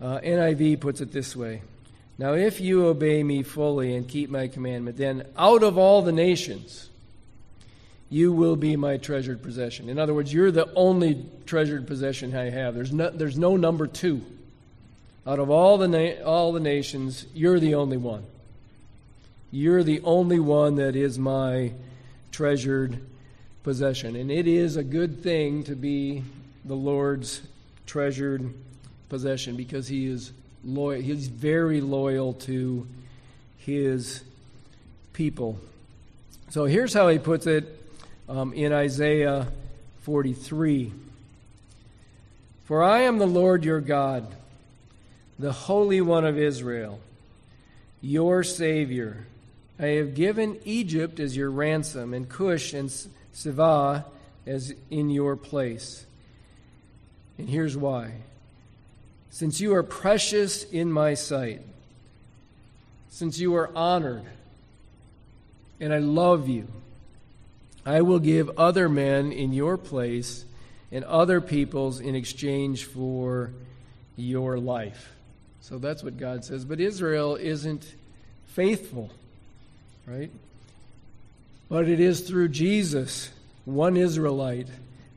uh, 0.01 0.19
NIV 0.19 0.81
puts 0.81 0.99
it 0.99 1.13
this 1.13 1.33
way: 1.33 1.61
Now, 2.17 2.33
if 2.33 2.59
you 2.59 2.87
obey 2.87 3.23
me 3.23 3.41
fully 3.41 3.95
and 3.95 4.05
keep 4.05 4.29
my 4.29 4.49
commandment, 4.49 4.97
then 4.97 5.25
out 5.37 5.63
of 5.63 5.77
all 5.77 6.01
the 6.01 6.11
nations, 6.11 6.89
you 8.09 8.33
will 8.33 8.57
be 8.57 8.75
my 8.75 8.97
treasured 8.97 9.41
possession. 9.41 9.87
In 9.87 9.97
other 9.97 10.13
words, 10.13 10.33
you're 10.33 10.51
the 10.51 10.69
only 10.73 11.25
treasured 11.45 11.87
possession 11.87 12.35
I 12.35 12.49
have. 12.49 12.75
There's 12.75 12.91
no, 12.91 13.11
there's 13.11 13.37
no 13.37 13.55
number 13.55 13.87
two. 13.87 14.25
Out 15.27 15.39
of 15.39 15.49
all 15.49 15.77
the, 15.77 15.87
na- 15.87 16.23
all 16.23 16.53
the 16.53 16.59
nations, 16.59 17.25
you're 17.33 17.59
the 17.59 17.75
only 17.75 17.97
one. 17.97 18.23
You're 19.51 19.83
the 19.83 20.01
only 20.03 20.39
one 20.39 20.75
that 20.75 20.95
is 20.95 21.17
my 21.17 21.71
treasured 22.31 22.99
possession. 23.63 24.15
And 24.15 24.29
it 24.29 24.47
is 24.47 24.75
a 24.75 24.83
good 24.83 25.23
thing 25.23 25.63
to 25.63 25.75
be 25.75 26.23
the 26.65 26.75
Lord's 26.75 27.41
treasured 27.85 28.53
possession 29.09 29.55
because 29.55 29.87
he 29.87 30.07
is 30.07 30.31
loyal. 30.63 31.01
He's 31.01 31.27
very 31.27 31.81
loyal 31.81 32.33
to 32.33 32.85
his 33.57 34.23
people. 35.13 35.59
So 36.49 36.65
here's 36.65 36.93
how 36.93 37.07
he 37.07 37.17
puts 37.17 37.47
it 37.47 37.81
um, 38.27 38.53
in 38.53 38.73
Isaiah 38.73 39.47
43 40.01 40.91
For 42.65 42.83
I 42.83 43.01
am 43.01 43.17
the 43.17 43.25
Lord 43.25 43.63
your 43.63 43.81
God, 43.81 44.27
the 45.37 45.51
Holy 45.51 46.01
One 46.01 46.25
of 46.25 46.37
Israel, 46.37 46.99
your 48.01 48.43
Savior. 48.43 49.27
I 49.79 49.87
have 49.87 50.15
given 50.15 50.59
Egypt 50.63 51.19
as 51.19 51.35
your 51.35 51.51
ransom, 51.51 52.13
and 52.13 52.29
Cush 52.29 52.73
and 52.73 52.91
Seba 53.33 54.05
as 54.45 54.73
in 54.89 55.09
your 55.09 55.35
place. 55.35 56.05
And 57.37 57.49
here's 57.49 57.75
why. 57.75 58.11
Since 59.29 59.59
you 59.59 59.73
are 59.75 59.83
precious 59.83 60.63
in 60.63 60.91
my 60.91 61.13
sight, 61.15 61.61
since 63.09 63.39
you 63.39 63.55
are 63.55 63.69
honored, 63.75 64.23
and 65.81 65.93
I 65.93 65.97
love 65.97 66.47
you, 66.47 66.67
I 67.85 68.01
will 68.01 68.19
give 68.19 68.57
other 68.57 68.87
men 68.87 69.31
in 69.33 69.51
your 69.51 69.77
place 69.77 70.45
and 70.91 71.03
other 71.03 71.41
peoples 71.41 71.99
in 71.99 72.15
exchange 72.15 72.85
for 72.85 73.51
your 74.15 74.57
life. 74.57 75.14
So 75.65 75.77
that's 75.77 76.03
what 76.03 76.17
God 76.17 76.45
says. 76.45 76.63
But 76.63 76.79
Israel 76.79 77.35
isn't 77.35 77.85
faithful 78.47 79.11
right? 80.05 80.31
But 81.69 81.87
it 81.87 81.99
is 81.99 82.21
through 82.21 82.49
Jesus, 82.49 83.31
one 83.65 83.97
Israelite, 83.97 84.67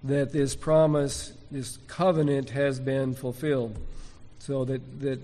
that 0.04 0.32
this 0.32 0.54
promise, 0.54 1.32
this 1.50 1.78
covenant 1.88 2.50
has 2.50 2.80
been 2.80 3.14
fulfilled. 3.14 3.76
So 4.38 4.64
that, 4.64 5.00
that 5.00 5.20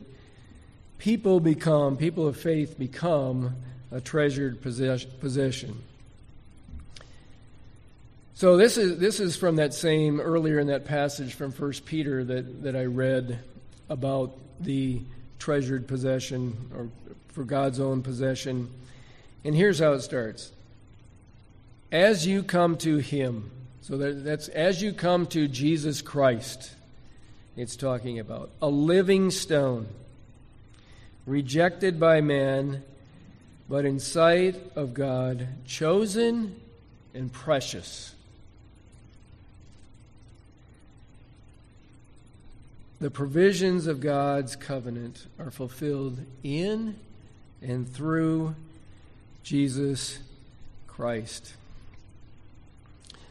people 0.98 1.40
become, 1.40 1.96
people 1.96 2.26
of 2.26 2.36
faith 2.36 2.78
become 2.78 3.56
a 3.90 4.00
treasured 4.00 4.60
possession. 4.60 5.82
So 8.36 8.56
this 8.56 8.76
is 8.76 8.98
this 8.98 9.20
is 9.20 9.36
from 9.36 9.56
that 9.56 9.72
same 9.72 10.20
earlier 10.20 10.58
in 10.58 10.66
that 10.66 10.84
passage 10.86 11.34
from 11.34 11.52
1 11.52 11.72
Peter 11.86 12.24
that, 12.24 12.64
that 12.64 12.74
I 12.74 12.86
read 12.86 13.38
about 13.88 14.36
the 14.60 15.00
treasured 15.38 15.86
possession 15.86 16.56
or 16.74 16.88
for 17.28 17.44
God's 17.44 17.80
own 17.80 18.02
possession. 18.02 18.70
And 19.44 19.54
here's 19.54 19.78
how 19.78 19.92
it 19.92 20.00
starts 20.00 20.52
As 21.92 22.26
you 22.26 22.42
come 22.42 22.76
to 22.78 22.98
Him, 22.98 23.50
so 23.82 23.98
that's 23.98 24.48
as 24.48 24.80
you 24.80 24.92
come 24.92 25.26
to 25.28 25.46
Jesus 25.48 26.00
Christ, 26.00 26.72
it's 27.56 27.76
talking 27.76 28.18
about 28.18 28.50
a 28.62 28.68
living 28.68 29.30
stone, 29.30 29.88
rejected 31.26 32.00
by 32.00 32.20
man, 32.20 32.82
but 33.68 33.84
in 33.84 34.00
sight 34.00 34.56
of 34.74 34.94
God, 34.94 35.48
chosen 35.66 36.60
and 37.12 37.32
precious. 37.32 38.14
The 43.04 43.10
provisions 43.10 43.86
of 43.86 44.00
God's 44.00 44.56
covenant 44.56 45.26
are 45.38 45.50
fulfilled 45.50 46.20
in 46.42 46.96
and 47.60 47.86
through 47.86 48.54
Jesus 49.42 50.20
Christ. 50.86 51.52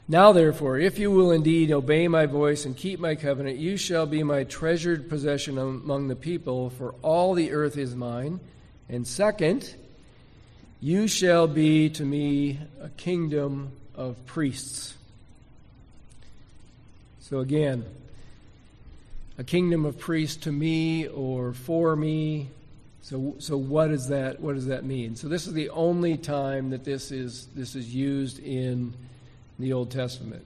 Now, 0.07 0.31
therefore, 0.31 0.77
if 0.77 0.99
you 0.99 1.09
will 1.09 1.31
indeed 1.31 1.71
obey 1.71 2.07
my 2.07 2.27
voice 2.27 2.65
and 2.65 2.77
keep 2.77 2.99
my 2.99 3.15
covenant, 3.15 3.57
you 3.57 3.75
shall 3.75 4.05
be 4.05 4.21
my 4.21 4.43
treasured 4.43 5.09
possession 5.09 5.57
among 5.57 6.07
the 6.07 6.15
people, 6.15 6.69
for 6.69 6.93
all 7.01 7.33
the 7.33 7.51
earth 7.51 7.75
is 7.75 7.95
mine. 7.95 8.41
And 8.89 9.07
second, 9.07 9.73
you 10.81 11.07
shall 11.07 11.47
be 11.47 11.89
to 11.89 12.05
me 12.05 12.59
a 12.79 12.89
kingdom 12.89 13.71
of 13.95 14.23
priests. 14.27 14.93
So 17.21 17.39
again, 17.39 17.85
a 19.37 19.43
kingdom 19.43 19.85
of 19.85 19.97
priests 19.97 20.43
to 20.43 20.51
me 20.51 21.07
or 21.07 21.53
for 21.53 21.95
me 21.95 22.49
so, 23.03 23.35
so 23.39 23.57
what 23.57 23.89
does 23.89 24.07
that 24.07 24.39
what 24.39 24.55
does 24.55 24.67
that 24.67 24.85
mean? 24.85 25.17
So 25.17 25.27
this 25.27 25.45
is 25.45 25.53
the 25.53 25.69
only 25.71 26.15
time 26.15 26.69
that 26.69 26.85
this 26.85 27.11
is 27.11 27.47
this 27.47 27.75
is 27.75 27.93
used 27.93 28.39
in 28.39 28.93
the 29.59 29.73
Old 29.73 29.91
Testament. 29.91 30.45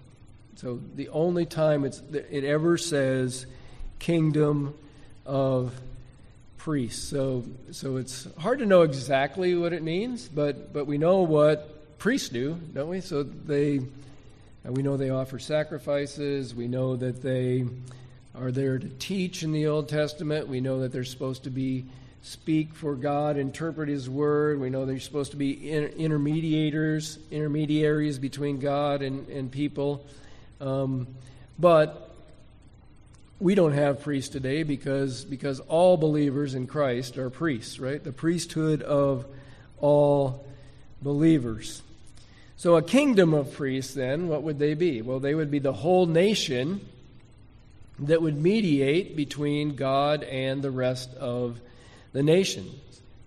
So 0.55 0.79
the 0.95 1.09
only 1.09 1.45
time 1.45 1.85
it's 1.85 2.01
it 2.09 2.43
ever 2.43 2.79
says 2.79 3.45
kingdom 3.99 4.73
of 5.23 5.79
priests. 6.57 7.07
So 7.07 7.45
so 7.71 7.97
it's 7.97 8.27
hard 8.39 8.57
to 8.57 8.65
know 8.65 8.81
exactly 8.81 9.53
what 9.53 9.71
it 9.71 9.83
means, 9.83 10.27
but 10.27 10.73
but 10.73 10.87
we 10.87 10.97
know 10.97 11.21
what 11.21 11.99
priests 11.99 12.29
do, 12.29 12.59
don't 12.73 12.89
we? 12.89 13.01
So 13.01 13.21
they 13.21 13.81
we 14.65 14.81
know 14.81 14.97
they 14.97 15.11
offer 15.11 15.37
sacrifices. 15.37 16.55
We 16.55 16.67
know 16.67 16.95
that 16.95 17.21
they 17.21 17.65
are 18.39 18.51
there 18.51 18.77
to 18.77 18.89
teach 18.99 19.43
in 19.43 19.51
the 19.51 19.67
Old 19.67 19.89
Testament. 19.89 20.47
We 20.47 20.61
know 20.61 20.81
that 20.81 20.91
they're 20.91 21.03
supposed 21.03 21.43
to 21.43 21.49
be 21.49 21.85
speak 22.21 22.73
for 22.73 22.95
God, 22.95 23.37
interpret 23.37 23.89
His 23.89 24.09
Word. 24.09 24.59
We 24.59 24.69
know 24.69 24.85
they're 24.85 24.99
supposed 24.99 25.31
to 25.31 25.37
be 25.37 25.71
inter- 25.71 25.93
intermediators, 25.95 27.19
intermediaries 27.31 28.19
between 28.19 28.59
God 28.59 29.01
and, 29.01 29.27
and 29.29 29.51
people. 29.51 30.05
Um, 30.59 31.07
but 31.57 32.15
we 33.39 33.55
don't 33.55 33.73
have 33.73 34.01
priests 34.01 34.29
today 34.29 34.63
because, 34.63 35.23
because 35.23 35.59
all 35.61 35.95
believers 35.97 36.53
in 36.53 36.67
Christ 36.67 37.17
are 37.17 37.29
priests, 37.29 37.79
right? 37.79 38.03
The 38.03 38.11
priesthood 38.11 38.81
of 38.81 39.25
all 39.79 40.45
believers. 41.01 41.81
So, 42.57 42.75
a 42.75 42.81
kingdom 42.81 43.33
of 43.33 43.53
priests, 43.53 43.93
then, 43.93 44.27
what 44.27 44.41
would 44.43 44.57
they 44.57 44.73
be? 44.73 45.01
Well, 45.01 45.19
they 45.19 45.35
would 45.35 45.51
be 45.51 45.59
the 45.59 45.73
whole 45.73 46.07
nation 46.07 46.81
that 47.99 48.21
would 48.21 48.37
mediate 48.37 49.15
between 49.15 49.75
God 49.75 50.23
and 50.23 50.61
the 50.61 50.71
rest 50.71 51.13
of 51.15 51.59
the 52.13 52.23
nations. 52.23 52.73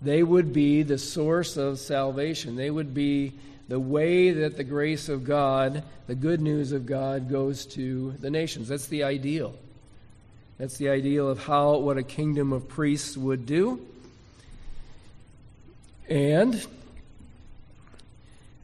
They 0.03 0.23
would 0.23 0.53
be 0.53 0.83
the 0.83 0.99
source 0.99 1.57
of 1.57 1.79
salvation. 1.79 2.57
They 2.57 2.71
would 2.71 2.95
be 2.95 3.33
the 3.69 3.81
way 3.81 4.31
that 4.31 4.57
the 4.57 4.65
grace 4.65 5.09
of 5.09 5.25
God, 5.25 5.85
the 6.07 6.15
good 6.15 6.41
news 6.41 6.73
of 6.73 6.87
God, 6.87 7.29
goes 7.29 7.67
to 7.67 8.13
the 8.21 8.31
nations. 8.31 8.69
That's 8.69 8.87
the 8.87 9.05
ideal. 9.05 9.55
That's 10.59 10.77
the 10.77 10.89
ideal 10.89 11.29
of 11.29 11.45
how 11.45 11.77
what 11.79 11.97
a 11.97 12.03
kingdom 12.03 12.53
of 12.53 12.69
priests 12.69 13.17
would 13.17 13.47
do. 13.47 13.81
And 16.09 16.67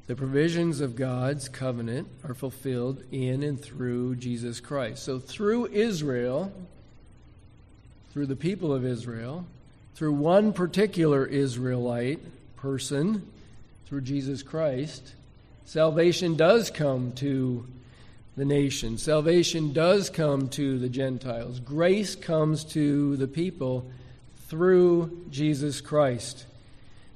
the 0.07 0.15
provisions 0.15 0.81
of 0.81 0.95
God's 0.95 1.49
covenant 1.49 2.09
are 2.23 2.35
fulfilled 2.35 3.03
in 3.11 3.43
and 3.43 3.61
through 3.61 4.17
Jesus 4.17 4.61
Christ. 4.61 5.03
So 5.03 5.19
through 5.19 5.67
Israel, 5.67 6.53
through 8.13 8.27
the 8.27 8.37
people 8.37 8.73
of 8.73 8.85
Israel, 8.85 9.47
through 9.95 10.13
one 10.13 10.53
particular 10.53 11.27
Israelite 11.27 12.21
person, 12.57 13.27
through 13.87 14.03
Jesus 14.03 14.43
Christ, 14.43 15.15
salvation 15.65 16.37
does 16.37 16.71
come 16.71 17.13
to 17.13 17.67
the 18.37 18.45
nation. 18.45 18.99
Salvation 18.99 19.73
does 19.73 20.11
come 20.11 20.49
to 20.51 20.79
the 20.79 20.89
Gentiles. 20.89 21.59
Grace 21.59 22.15
comes 22.15 22.65
to 22.65 23.17
the 23.17 23.27
people 23.27 23.91
through 24.49 25.25
Jesus 25.31 25.81
Christ. 25.81 26.45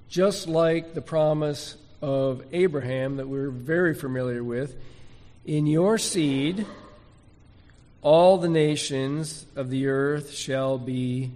Just 0.08 0.48
like 0.48 0.94
the 0.94 1.02
promise 1.02 1.76
of 2.02 2.42
Abraham 2.52 3.16
that 3.16 3.28
we're 3.28 3.50
very 3.50 3.94
familiar 3.94 4.42
with 4.42 4.76
in 5.44 5.66
your 5.66 5.98
seed, 5.98 6.66
all 8.02 8.38
the 8.38 8.48
nations 8.48 9.46
of 9.56 9.70
the 9.70 9.88
earth 9.88 10.32
shall 10.32 10.78
be 10.78 11.30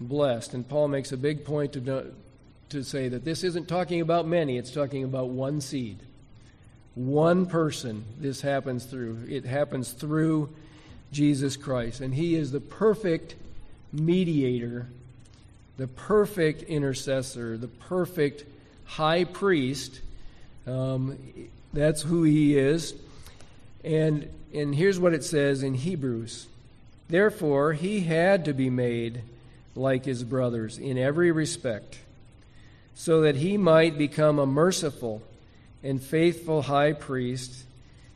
blessed. 0.00 0.54
And 0.54 0.68
Paul 0.68 0.88
makes 0.88 1.12
a 1.12 1.16
big 1.16 1.44
point 1.44 1.72
to, 1.74 2.12
to 2.70 2.82
say 2.82 3.08
that 3.08 3.24
this 3.24 3.44
isn't 3.44 3.68
talking 3.68 4.00
about 4.00 4.26
many, 4.26 4.56
it's 4.56 4.70
talking 4.70 5.04
about 5.04 5.28
one 5.28 5.60
seed. 5.60 5.98
One 6.94 7.46
person 7.46 8.04
this 8.18 8.40
happens 8.40 8.84
through. 8.84 9.26
It 9.28 9.44
happens 9.44 9.92
through 9.92 10.52
Jesus 11.12 11.56
Christ. 11.56 12.00
And 12.00 12.12
He 12.12 12.34
is 12.34 12.50
the 12.50 12.60
perfect 12.60 13.36
mediator, 13.92 14.86
the 15.76 15.86
perfect 15.86 16.62
intercessor, 16.62 17.56
the 17.56 17.68
perfect 17.68 18.44
high 18.84 19.24
priest. 19.24 20.00
Um, 20.68 21.18
that's 21.72 22.02
who 22.02 22.24
He 22.24 22.58
is. 22.58 22.94
And, 23.84 24.28
and 24.52 24.74
here's 24.74 24.98
what 24.98 25.14
it 25.14 25.24
says 25.24 25.62
in 25.62 25.74
Hebrews 25.74 26.46
Therefore, 27.08 27.72
He 27.72 28.00
had 28.00 28.44
to 28.44 28.52
be 28.52 28.70
made 28.70 29.22
like 29.74 30.04
His 30.04 30.24
brothers 30.24 30.78
in 30.78 30.98
every 30.98 31.32
respect, 31.32 31.98
so 32.94 33.22
that 33.22 33.36
He 33.36 33.56
might 33.56 33.96
become 33.96 34.38
a 34.38 34.46
merciful 34.46 35.22
and 35.82 36.02
faithful 36.02 36.62
high 36.62 36.92
priest 36.92 37.64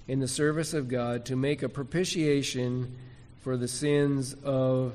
in 0.09 0.21
the 0.21 0.29
service 0.29 0.75
of 0.75 0.89
God 0.89 1.25
to 1.27 1.37
make 1.37 1.63
a 1.63 1.69
propitiation 1.69 2.97
for 3.43 3.57
the 3.57 3.69
sins 3.69 4.35
of 4.45 4.93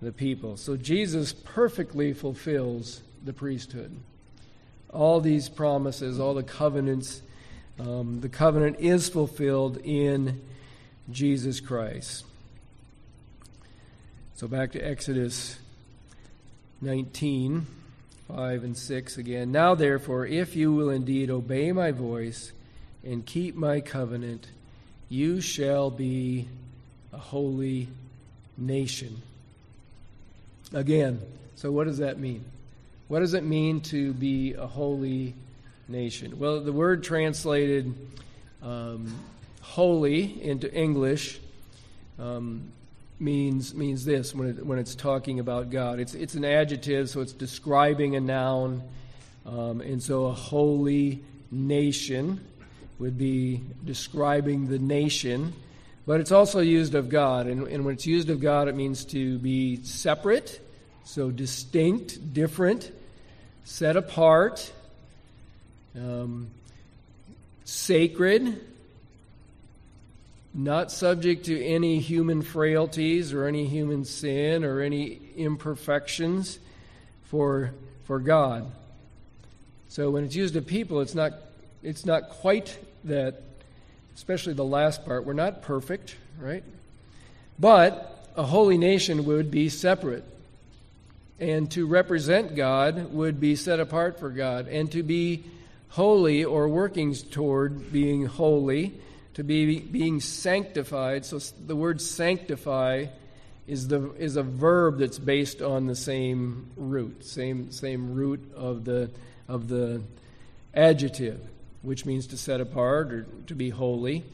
the 0.00 0.12
people. 0.12 0.56
So 0.56 0.76
Jesus 0.76 1.32
perfectly 1.32 2.12
fulfills 2.12 3.02
the 3.24 3.32
priesthood. 3.32 3.96
All 4.92 5.20
these 5.20 5.48
promises, 5.48 6.18
all 6.18 6.34
the 6.34 6.42
covenants, 6.42 7.22
um, 7.78 8.20
the 8.20 8.28
covenant 8.28 8.76
is 8.80 9.08
fulfilled 9.08 9.78
in 9.84 10.40
Jesus 11.10 11.60
Christ. 11.60 12.24
So 14.34 14.48
back 14.48 14.72
to 14.72 14.80
Exodus 14.80 15.58
19. 16.80 17.66
5 18.28 18.62
and 18.62 18.76
6 18.76 19.16
again. 19.16 19.50
Now, 19.50 19.74
therefore, 19.74 20.26
if 20.26 20.54
you 20.54 20.72
will 20.72 20.90
indeed 20.90 21.30
obey 21.30 21.72
my 21.72 21.92
voice 21.92 22.52
and 23.02 23.24
keep 23.24 23.56
my 23.56 23.80
covenant, 23.80 24.48
you 25.08 25.40
shall 25.40 25.90
be 25.90 26.46
a 27.12 27.16
holy 27.16 27.88
nation. 28.58 29.22
Again, 30.74 31.22
so 31.56 31.72
what 31.72 31.84
does 31.84 31.98
that 31.98 32.18
mean? 32.18 32.44
What 33.08 33.20
does 33.20 33.32
it 33.32 33.42
mean 33.42 33.80
to 33.82 34.12
be 34.12 34.52
a 34.52 34.66
holy 34.66 35.34
nation? 35.88 36.38
Well, 36.38 36.60
the 36.60 36.74
word 36.74 37.02
translated 37.02 37.94
um, 38.62 39.14
holy 39.62 40.42
into 40.44 40.70
English 40.70 41.40
um, 42.18 42.70
means 43.18 43.74
means 43.74 44.04
this 44.04 44.34
when 44.34 44.50
it, 44.50 44.66
when 44.66 44.78
it's 44.78 44.94
talking 44.94 45.40
about 45.40 45.70
God. 45.70 46.00
It's 46.00 46.12
it's 46.12 46.34
an 46.34 46.44
adjective, 46.44 47.08
so 47.08 47.22
it's 47.22 47.32
describing 47.32 48.14
a 48.14 48.20
noun, 48.20 48.82
um, 49.46 49.80
and 49.80 50.02
so 50.02 50.26
a 50.26 50.32
holy 50.32 51.22
nation 51.50 52.44
would 52.98 53.16
be 53.16 53.62
describing 53.86 54.68
the 54.68 54.78
nation. 54.78 55.54
But 56.06 56.20
it's 56.20 56.32
also 56.32 56.60
used 56.60 56.94
of 56.94 57.08
God, 57.08 57.46
and, 57.46 57.68
and 57.68 57.86
when 57.86 57.94
it's 57.94 58.06
used 58.06 58.28
of 58.28 58.40
God, 58.40 58.68
it 58.68 58.74
means 58.74 59.06
to 59.06 59.38
be 59.38 59.82
separate, 59.82 60.60
so 61.04 61.30
distinct, 61.30 62.34
different, 62.34 62.90
set 63.68 63.98
apart, 63.98 64.72
um, 65.94 66.48
sacred 67.66 68.58
not 70.54 70.90
subject 70.90 71.44
to 71.44 71.62
any 71.62 71.98
human 71.98 72.40
frailties 72.40 73.34
or 73.34 73.46
any 73.46 73.66
human 73.66 74.06
sin 74.06 74.64
or 74.64 74.80
any 74.80 75.20
imperfections 75.36 76.58
for, 77.24 77.72
for 78.06 78.18
God. 78.18 78.72
So 79.88 80.10
when 80.10 80.24
it's 80.24 80.34
used 80.34 80.56
of 80.56 80.66
people, 80.66 81.02
it's 81.02 81.14
not, 81.14 81.34
it's 81.82 82.06
not 82.06 82.30
quite 82.30 82.76
that, 83.04 83.42
especially 84.16 84.54
the 84.54 84.64
last 84.64 85.04
part. 85.04 85.26
We're 85.26 85.34
not 85.34 85.60
perfect, 85.60 86.16
right? 86.40 86.64
But 87.58 88.30
a 88.34 88.44
holy 88.44 88.78
nation 88.78 89.26
would 89.26 89.50
be 89.50 89.68
separate. 89.68 90.24
And 91.40 91.70
to 91.72 91.86
represent 91.86 92.56
God 92.56 93.12
would 93.12 93.38
be 93.38 93.54
set 93.56 93.80
apart 93.80 94.18
for 94.18 94.30
God. 94.30 94.68
And 94.68 94.90
to 94.92 95.02
be 95.02 95.44
holy 95.90 96.44
or 96.44 96.68
working 96.68 97.14
toward 97.14 97.92
being 97.92 98.26
holy 98.26 99.00
to 99.38 99.44
be 99.44 99.78
being 99.78 100.20
sanctified. 100.20 101.24
So 101.24 101.38
the 101.64 101.76
word 101.76 102.00
sanctify 102.00 103.06
is 103.68 103.86
the 103.86 104.12
is 104.14 104.34
a 104.34 104.42
verb 104.42 104.98
that's 104.98 105.20
based 105.20 105.62
on 105.62 105.86
the 105.86 105.94
same 105.94 106.70
root, 106.76 107.24
same 107.24 107.70
same 107.70 108.14
root 108.14 108.52
of 108.56 108.84
the 108.84 109.12
of 109.46 109.68
the 109.68 110.02
adjective, 110.74 111.40
which 111.82 112.04
means 112.04 112.26
to 112.28 112.36
set 112.36 112.60
apart 112.60 113.12
or 113.12 113.26
to 113.46 113.54
be 113.54 113.70
holy, 113.70 114.24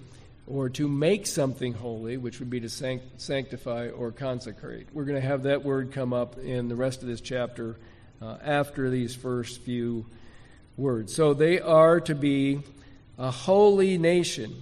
or 0.46 0.68
to 0.70 0.86
make 0.86 1.26
something 1.26 1.72
holy, 1.72 2.16
which 2.16 2.38
would 2.38 2.50
be 2.50 2.60
to 2.60 2.68
sanctify 2.68 3.88
or 3.88 4.12
consecrate. 4.12 4.88
We're 4.92 5.04
going 5.04 5.20
to 5.20 5.26
have 5.26 5.44
that 5.44 5.64
word 5.64 5.92
come 5.92 6.12
up 6.12 6.38
in 6.38 6.68
the 6.68 6.76
rest 6.76 7.02
of 7.02 7.08
this 7.08 7.20
chapter 7.20 7.76
uh, 8.20 8.36
after 8.44 8.90
these 8.90 9.14
first 9.14 9.62
few 9.62 10.06
words. 10.76 11.14
So 11.14 11.34
they 11.34 11.60
are 11.60 12.00
to 12.00 12.14
be 12.14 12.60
a 13.18 13.30
holy 13.30 13.96
nation 13.96 14.54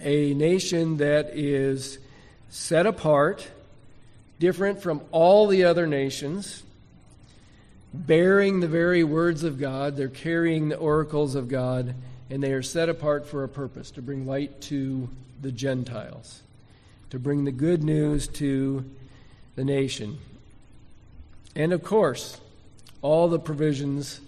a 0.00 0.32
nation 0.34 0.96
that 0.98 1.30
is 1.36 1.98
set 2.48 2.86
apart, 2.86 3.48
different 4.38 4.82
from 4.82 5.02
all 5.12 5.46
the 5.46 5.64
other 5.64 5.86
nations, 5.86 6.62
bearing 7.92 8.60
the 8.60 8.68
very 8.68 9.04
words 9.04 9.44
of 9.44 9.58
God. 9.58 9.96
They're 9.96 10.08
carrying 10.08 10.68
the 10.68 10.76
oracles 10.76 11.34
of 11.34 11.48
God, 11.48 11.94
and 12.30 12.42
they 12.42 12.52
are 12.52 12.62
set 12.62 12.88
apart 12.88 13.26
for 13.26 13.42
a 13.42 13.48
purpose 13.48 13.90
to 13.92 14.02
bring 14.02 14.26
light 14.26 14.60
to 14.62 15.08
the 15.42 15.50
Gentiles, 15.50 16.42
to 17.10 17.18
bring 17.18 17.44
the 17.44 17.52
good 17.52 17.82
news 17.82 18.28
to 18.28 18.84
the 19.56 19.64
nation. 19.64 20.18
And 21.56 21.72
of 21.72 21.82
course, 21.82 22.40
all 23.02 23.28
the 23.28 23.38
provisions 23.38 24.20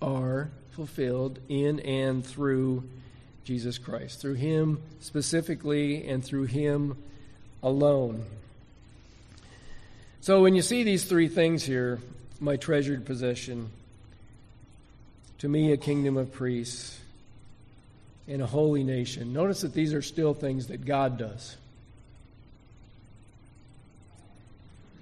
are 0.00 0.48
fulfilled 0.70 1.38
in 1.48 1.80
and 1.80 2.24
through 2.24 2.84
Jesus 3.44 3.78
Christ, 3.78 4.20
through 4.20 4.34
Him 4.34 4.80
specifically 5.00 6.08
and 6.08 6.24
through 6.24 6.44
Him 6.44 6.96
alone. 7.62 8.24
So 10.20 10.42
when 10.42 10.54
you 10.54 10.62
see 10.62 10.82
these 10.82 11.04
three 11.04 11.28
things 11.28 11.64
here, 11.64 12.00
my 12.40 12.56
treasured 12.56 13.04
possession, 13.04 13.70
to 15.38 15.48
me 15.48 15.72
a 15.72 15.76
kingdom 15.76 16.16
of 16.16 16.32
priests, 16.32 16.98
and 18.28 18.42
a 18.42 18.46
holy 18.46 18.82
nation, 18.82 19.32
notice 19.32 19.60
that 19.60 19.74
these 19.74 19.94
are 19.94 20.02
still 20.02 20.34
things 20.34 20.66
that 20.68 20.84
God 20.84 21.18
does. 21.18 21.56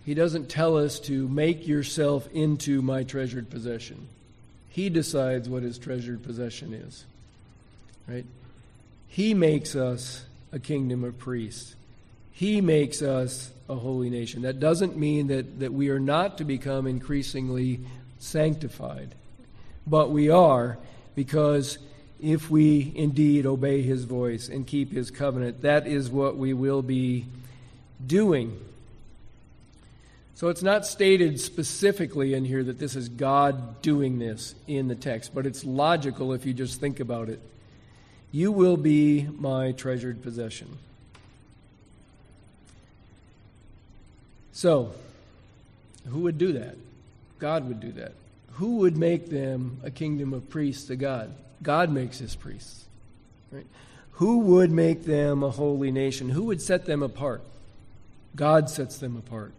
He 0.05 0.13
doesn't 0.13 0.51
tell 0.51 0.77
us 0.77 1.01
to 1.01 1.27
make 1.29 1.67
yourself 1.67 2.29
into 2.33 2.83
my 2.83 3.05
treasured 3.05 3.49
possession. 3.49 4.07
He 4.69 4.91
decides 4.91 5.49
what 5.49 5.63
his 5.63 5.79
treasured 5.79 6.23
possession 6.23 6.75
is. 6.75 7.05
Right? 8.07 8.27
He 9.09 9.33
makes 9.33 9.75
us 9.75 10.25
a 10.53 10.59
kingdom 10.59 11.05
of 11.05 11.19
priests. 11.19 11.75
He 12.33 12.61
makes 12.61 13.01
us 13.01 13.51
a 13.69 13.77
holy 13.77 14.11
nation. 14.11 14.43
That 14.43 14.61
doesn't 14.61 14.97
mean 14.97 15.29
that, 15.29 15.61
that 15.61 15.73
we 15.73 15.89
are 15.89 16.01
not 16.01 16.39
to 16.39 16.45
become 16.45 16.87
increasingly 16.87 17.81
sanctified, 18.19 19.15
but 19.87 20.11
we 20.11 20.29
are 20.29 20.77
because 21.15 21.79
if 22.25 22.51
we 22.51 22.91
indeed 22.95 23.45
obey 23.45 23.83
his 23.83 24.05
voice 24.05 24.49
and 24.49 24.67
keep 24.67 24.91
his 24.91 25.11
covenant, 25.11 25.61
that 25.63 25.87
is 25.87 26.11
what 26.11 26.37
we 26.37 26.55
will 26.55 26.81
be 26.81 27.27
doing. 28.05 28.59
So 30.35 30.49
it's 30.49 30.63
not 30.63 30.87
stated 30.87 31.39
specifically 31.39 32.33
in 32.33 32.47
here 32.47 32.65
that 32.65 32.79
this 32.79 32.97
is 32.97 33.11
God 33.11 33.83
doing 33.83 34.19
this 34.19 34.55
in 34.67 34.89
the 34.89 34.95
text, 34.95 35.35
but 35.35 35.45
it's 35.45 35.65
logical 35.65 36.33
if 36.33 36.47
you 36.47 36.55
just 36.55 36.81
think 36.81 36.99
about 36.99 37.29
it. 37.29 37.41
You 38.33 38.51
will 38.51 38.79
be 38.79 39.29
my 39.39 39.73
treasured 39.73 40.23
possession. 40.23 40.79
So, 44.53 44.93
who 46.09 46.21
would 46.21 46.39
do 46.39 46.55
that? 46.55 46.77
God 47.39 47.69
would 47.69 47.81
do 47.81 47.93
that. 47.93 48.13
Who 48.53 48.77
would 48.79 48.97
make 48.97 49.29
them 49.29 49.79
a 49.85 49.91
kingdom 49.91 50.33
of 50.33 50.49
priests 50.49 50.87
to 50.87 50.97
God? 50.97 51.35
God 51.65 51.91
makes 51.91 52.21
his 52.21 52.37
priests. 52.37 52.85
Right? 53.51 53.67
who 54.15 54.39
would 54.39 54.71
make 54.71 55.05
them 55.05 55.43
a 55.43 55.51
holy 55.51 55.91
nation? 55.91 56.31
Who 56.31 56.45
would 56.45 56.63
set 56.63 56.87
them 56.87 57.03
apart? 57.03 57.43
God 58.37 58.71
sets 58.71 58.99
them 58.99 59.17
apart. 59.17 59.53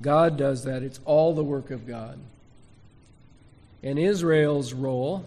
God 0.00 0.36
does 0.36 0.64
that. 0.64 0.82
It's 0.82 1.00
all 1.04 1.34
the 1.34 1.44
work 1.44 1.70
of 1.70 1.86
God. 1.86 2.18
And 3.82 3.98
Israel's 3.98 4.72
role 4.72 5.26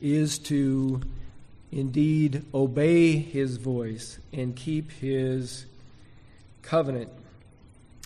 is 0.00 0.38
to 0.38 1.00
indeed 1.72 2.44
obey 2.54 3.16
his 3.16 3.56
voice 3.56 4.18
and 4.32 4.54
keep 4.54 4.90
his 4.92 5.66
covenant. 6.62 7.10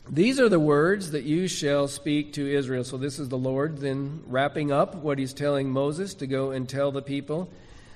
These 0.09 0.39
are 0.39 0.49
the 0.49 0.61
words 0.61 1.11
that 1.11 1.25
you 1.25 1.49
shall 1.49 1.89
speak 1.89 2.35
to 2.35 2.49
Israel. 2.49 2.85
So, 2.85 2.97
this 2.97 3.19
is 3.19 3.29
the 3.29 3.39
Lord 3.39 3.79
then 3.79 4.23
wrapping 4.29 4.71
up 4.71 4.95
what 4.95 5.19
he's 5.19 5.33
telling 5.33 5.71
Moses 5.71 6.15
to 6.15 6.29
go 6.29 6.53
and 6.53 6.69
tell 6.69 6.93
the 6.93 7.03
people. 7.03 7.51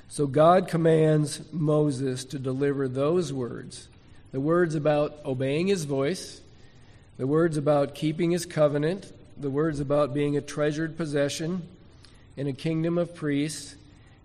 So, 0.08 0.26
God 0.26 0.66
commands 0.66 1.40
Moses 1.52 2.24
to 2.26 2.38
deliver 2.38 2.88
those 2.88 3.32
words 3.32 3.86
the 4.32 4.40
words 4.40 4.76
about 4.76 5.18
obeying 5.24 5.66
his 5.66 5.84
voice, 5.84 6.40
the 7.16 7.26
words 7.26 7.56
about 7.56 7.96
keeping 7.96 8.30
his 8.30 8.46
covenant, 8.46 9.12
the 9.36 9.50
words 9.50 9.80
about 9.80 10.14
being 10.14 10.36
a 10.36 10.40
treasured 10.40 10.96
possession 10.96 11.62
in 12.36 12.46
a 12.46 12.52
kingdom 12.52 12.96
of 12.96 13.14
priests, 13.14 13.74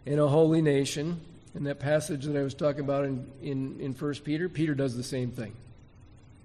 in 0.06 0.20
a 0.20 0.28
holy 0.28 0.62
nation. 0.62 1.22
In 1.56 1.64
that 1.64 1.80
passage 1.80 2.26
that 2.26 2.38
I 2.38 2.44
was 2.44 2.54
talking 2.54 2.82
about 2.82 3.06
in, 3.06 3.26
in, 3.42 3.80
in 3.80 3.94
1 3.94 4.14
Peter, 4.24 4.50
Peter 4.50 4.76
does 4.76 4.96
the 4.96 5.04
same 5.04 5.32
thing. 5.32 5.54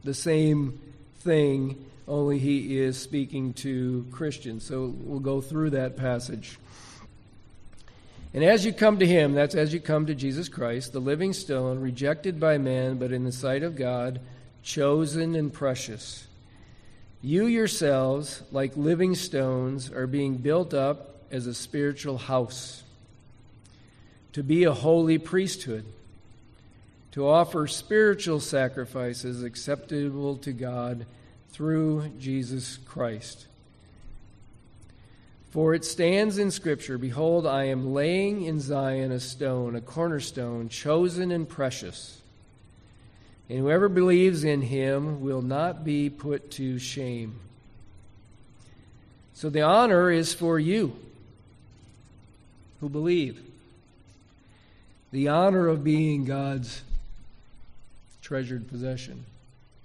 The 0.05 0.15
same 0.15 0.81
thing, 1.21 1.85
only 2.09 2.39
he 2.39 2.79
is 2.79 2.99
speaking 2.99 3.53
to 3.55 4.07
Christians. 4.11 4.65
So 4.65 4.95
we'll 4.99 5.21
go 5.21 5.41
through 5.41 5.71
that 5.71 5.97
passage. 5.97 6.59
And 8.33 8.45
as 8.45 8.65
you 8.65 8.73
come 8.73 8.99
to 8.99 9.07
him, 9.07 9.33
that's 9.33 9.55
as 9.55 9.73
you 9.73 9.81
come 9.81 10.07
to 10.07 10.15
Jesus 10.15 10.49
Christ, 10.49 10.93
the 10.93 11.01
living 11.01 11.33
stone, 11.33 11.81
rejected 11.81 12.39
by 12.39 12.59
man, 12.59 12.97
but 12.97 13.13
in 13.13 13.25
the 13.25 13.33
sight 13.33 13.63
of 13.63 13.77
God, 13.77 14.21
chosen 14.63 15.35
and 15.35 15.53
precious. 15.53 16.27
You 17.23 17.47
yourselves, 17.47 18.43
like 18.51 18.77
living 18.77 19.15
stones, 19.15 19.91
are 19.91 20.07
being 20.07 20.37
built 20.37 20.73
up 20.75 21.23
as 21.31 21.47
a 21.47 21.55
spiritual 21.55 22.19
house 22.19 22.83
to 24.33 24.43
be 24.43 24.65
a 24.65 24.73
holy 24.73 25.19
priesthood, 25.19 25.85
to 27.13 27.27
offer 27.27 27.67
spiritual 27.67 28.41
sacrifices 28.41 29.43
acceptable 29.43 30.37
to 30.39 30.53
God 30.53 31.07
through 31.51 32.09
Jesus 32.19 32.77
Christ. 32.77 33.47
For 35.51 35.75
it 35.75 35.85
stands 35.85 36.39
in 36.39 36.53
Scripture 36.53 36.97
Behold, 36.97 37.47
I 37.47 37.65
am 37.65 37.93
laying 37.93 38.43
in 38.43 38.61
Zion 38.61 39.11
a 39.11 39.19
stone, 39.19 39.75
a 39.75 39.81
cornerstone, 39.81 40.69
chosen 40.69 41.33
and 41.33 41.49
precious. 41.49 42.21
And 43.49 43.59
whoever 43.59 43.89
believes 43.89 44.45
in 44.45 44.63
him 44.63 45.21
will 45.21 45.43
not 45.43 45.85
be 45.85 46.09
put 46.09 46.53
to 46.53 46.79
shame. 46.79 47.41
So 49.35 49.51
the 49.51 49.63
honor 49.63 50.11
is 50.11 50.33
for 50.33 50.59
you 50.59 50.95
who 52.81 52.89
believe 52.89 53.43
the 55.11 55.29
honor 55.29 55.67
of 55.67 55.83
being 55.83 56.25
God's 56.25 56.83
treasured 58.31 58.69
possession 58.69 59.25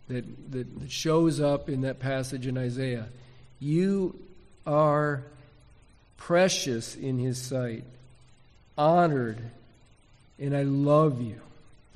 that, 0.08 0.24
that, 0.52 0.68
shows 0.88 1.42
up 1.42 1.68
in 1.68 1.82
that 1.82 1.98
passage 1.98 2.46
in 2.46 2.60
Isaiah. 2.60 3.08
You 3.60 4.20
are 4.68 5.24
precious 6.16 6.96
in 6.96 7.18
His 7.18 7.42
sight, 7.42 7.84
honored, 8.78 9.40
and 10.38 10.56
I 10.56 10.62
love 10.62 11.24
you. 11.24 11.42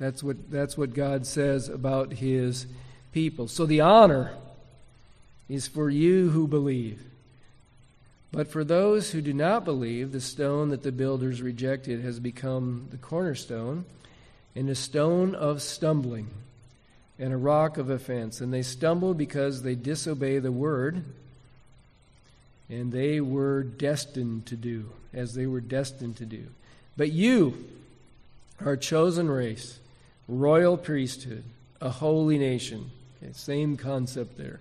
That's 0.00 0.24
what, 0.24 0.50
that's 0.50 0.76
what 0.76 0.92
God 0.92 1.24
says 1.24 1.68
about 1.68 2.14
His 2.14 2.66
people. 3.12 3.46
So 3.46 3.64
the 3.64 3.82
honor 3.82 4.32
is 5.48 5.68
for 5.68 5.88
you 5.88 6.30
who 6.30 6.48
believe. 6.48 7.00
But 8.32 8.48
for 8.48 8.64
those 8.64 9.12
who 9.12 9.20
do 9.20 9.32
not 9.32 9.64
believe, 9.64 10.10
the 10.10 10.20
stone 10.20 10.70
that 10.70 10.82
the 10.82 10.90
builders 10.90 11.40
rejected 11.40 12.00
has 12.00 12.18
become 12.18 12.88
the 12.90 12.96
cornerstone 12.96 13.84
and 14.54 14.68
a 14.68 14.74
stone 14.74 15.34
of 15.34 15.62
stumbling 15.62 16.28
and 17.18 17.32
a 17.32 17.36
rock 17.36 17.76
of 17.76 17.90
offense. 17.90 18.40
And 18.40 18.52
they 18.52 18.62
stumble 18.62 19.14
because 19.14 19.62
they 19.62 19.74
disobey 19.74 20.38
the 20.38 20.52
word, 20.52 21.04
and 22.68 22.92
they 22.92 23.20
were 23.20 23.62
destined 23.62 24.46
to 24.46 24.56
do 24.56 24.90
as 25.12 25.34
they 25.34 25.46
were 25.46 25.60
destined 25.60 26.16
to 26.16 26.24
do. 26.24 26.44
But 26.96 27.12
you 27.12 27.66
are 28.64 28.72
a 28.72 28.78
chosen 28.78 29.30
race, 29.30 29.78
royal 30.28 30.76
priesthood, 30.76 31.44
a 31.80 31.90
holy 31.90 32.38
nation. 32.38 32.90
Okay, 33.22 33.32
same 33.32 33.76
concept 33.76 34.38
there 34.38 34.60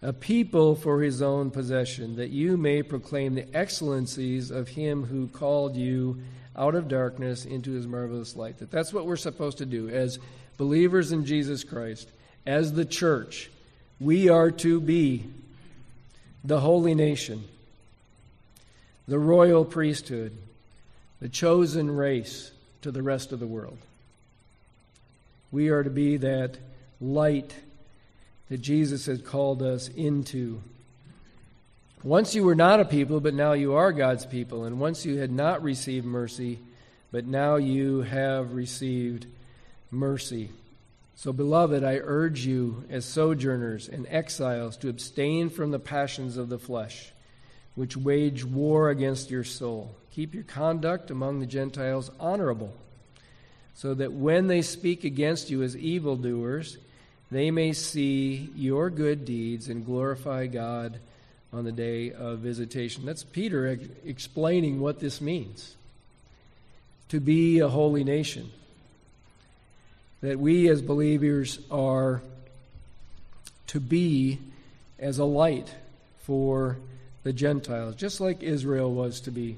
a 0.00 0.12
people 0.12 0.76
for 0.76 1.02
his 1.02 1.20
own 1.20 1.50
possession, 1.50 2.16
that 2.16 2.30
you 2.30 2.56
may 2.56 2.82
proclaim 2.82 3.34
the 3.34 3.56
excellencies 3.56 4.50
of 4.50 4.68
him 4.68 5.04
who 5.04 5.26
called 5.28 5.74
you 5.76 6.22
out 6.58 6.74
of 6.74 6.88
darkness 6.88 7.44
into 7.44 7.72
his 7.72 7.86
marvelous 7.86 8.36
light. 8.36 8.58
That 8.58 8.70
that's 8.70 8.92
what 8.92 9.06
we're 9.06 9.16
supposed 9.16 9.58
to 9.58 9.66
do 9.66 9.88
as 9.88 10.18
believers 10.56 11.12
in 11.12 11.24
Jesus 11.24 11.64
Christ, 11.64 12.10
as 12.46 12.72
the 12.72 12.84
church. 12.84 13.50
We 14.00 14.28
are 14.28 14.50
to 14.50 14.80
be 14.80 15.24
the 16.44 16.60
holy 16.60 16.94
nation, 16.94 17.44
the 19.06 19.18
royal 19.18 19.64
priesthood, 19.64 20.36
the 21.20 21.28
chosen 21.28 21.96
race 21.96 22.50
to 22.82 22.90
the 22.90 23.02
rest 23.02 23.32
of 23.32 23.40
the 23.40 23.46
world. 23.46 23.78
We 25.50 25.68
are 25.68 25.82
to 25.82 25.90
be 25.90 26.18
that 26.18 26.58
light 27.00 27.54
that 28.48 28.58
Jesus 28.58 29.06
has 29.06 29.22
called 29.22 29.62
us 29.62 29.88
into. 29.88 30.60
Once 32.04 32.32
you 32.34 32.44
were 32.44 32.54
not 32.54 32.78
a 32.78 32.84
people, 32.84 33.20
but 33.20 33.34
now 33.34 33.52
you 33.52 33.74
are 33.74 33.92
God's 33.92 34.24
people. 34.24 34.64
And 34.64 34.78
once 34.78 35.04
you 35.04 35.18
had 35.18 35.32
not 35.32 35.62
received 35.62 36.06
mercy, 36.06 36.60
but 37.10 37.26
now 37.26 37.56
you 37.56 38.02
have 38.02 38.54
received 38.54 39.26
mercy. 39.90 40.50
So, 41.16 41.32
beloved, 41.32 41.82
I 41.82 41.98
urge 42.00 42.46
you 42.46 42.84
as 42.88 43.04
sojourners 43.04 43.88
and 43.88 44.06
exiles 44.08 44.76
to 44.78 44.88
abstain 44.88 45.50
from 45.50 45.72
the 45.72 45.80
passions 45.80 46.36
of 46.36 46.48
the 46.48 46.58
flesh, 46.58 47.12
which 47.74 47.96
wage 47.96 48.44
war 48.44 48.90
against 48.90 49.28
your 49.28 49.42
soul. 49.42 49.96
Keep 50.12 50.34
your 50.34 50.44
conduct 50.44 51.10
among 51.10 51.40
the 51.40 51.46
Gentiles 51.46 52.12
honorable, 52.20 52.72
so 53.74 53.94
that 53.94 54.12
when 54.12 54.46
they 54.46 54.62
speak 54.62 55.02
against 55.02 55.50
you 55.50 55.64
as 55.64 55.76
evildoers, 55.76 56.78
they 57.32 57.50
may 57.50 57.72
see 57.72 58.50
your 58.54 58.88
good 58.88 59.24
deeds 59.24 59.68
and 59.68 59.84
glorify 59.84 60.46
God 60.46 61.00
on 61.52 61.64
the 61.64 61.72
day 61.72 62.12
of 62.12 62.40
visitation. 62.40 63.06
That's 63.06 63.24
Peter 63.24 63.66
ex- 63.68 63.88
explaining 64.04 64.80
what 64.80 65.00
this 65.00 65.20
means 65.20 65.76
to 67.08 67.20
be 67.20 67.58
a 67.60 67.68
holy 67.68 68.04
nation. 68.04 68.50
That 70.20 70.38
we 70.38 70.68
as 70.68 70.82
believers 70.82 71.58
are 71.70 72.22
to 73.68 73.80
be 73.80 74.38
as 74.98 75.18
a 75.18 75.24
light 75.24 75.72
for 76.22 76.76
the 77.22 77.32
Gentiles, 77.32 77.94
just 77.94 78.20
like 78.20 78.42
Israel 78.42 78.92
was 78.92 79.20
to 79.20 79.30
be. 79.30 79.56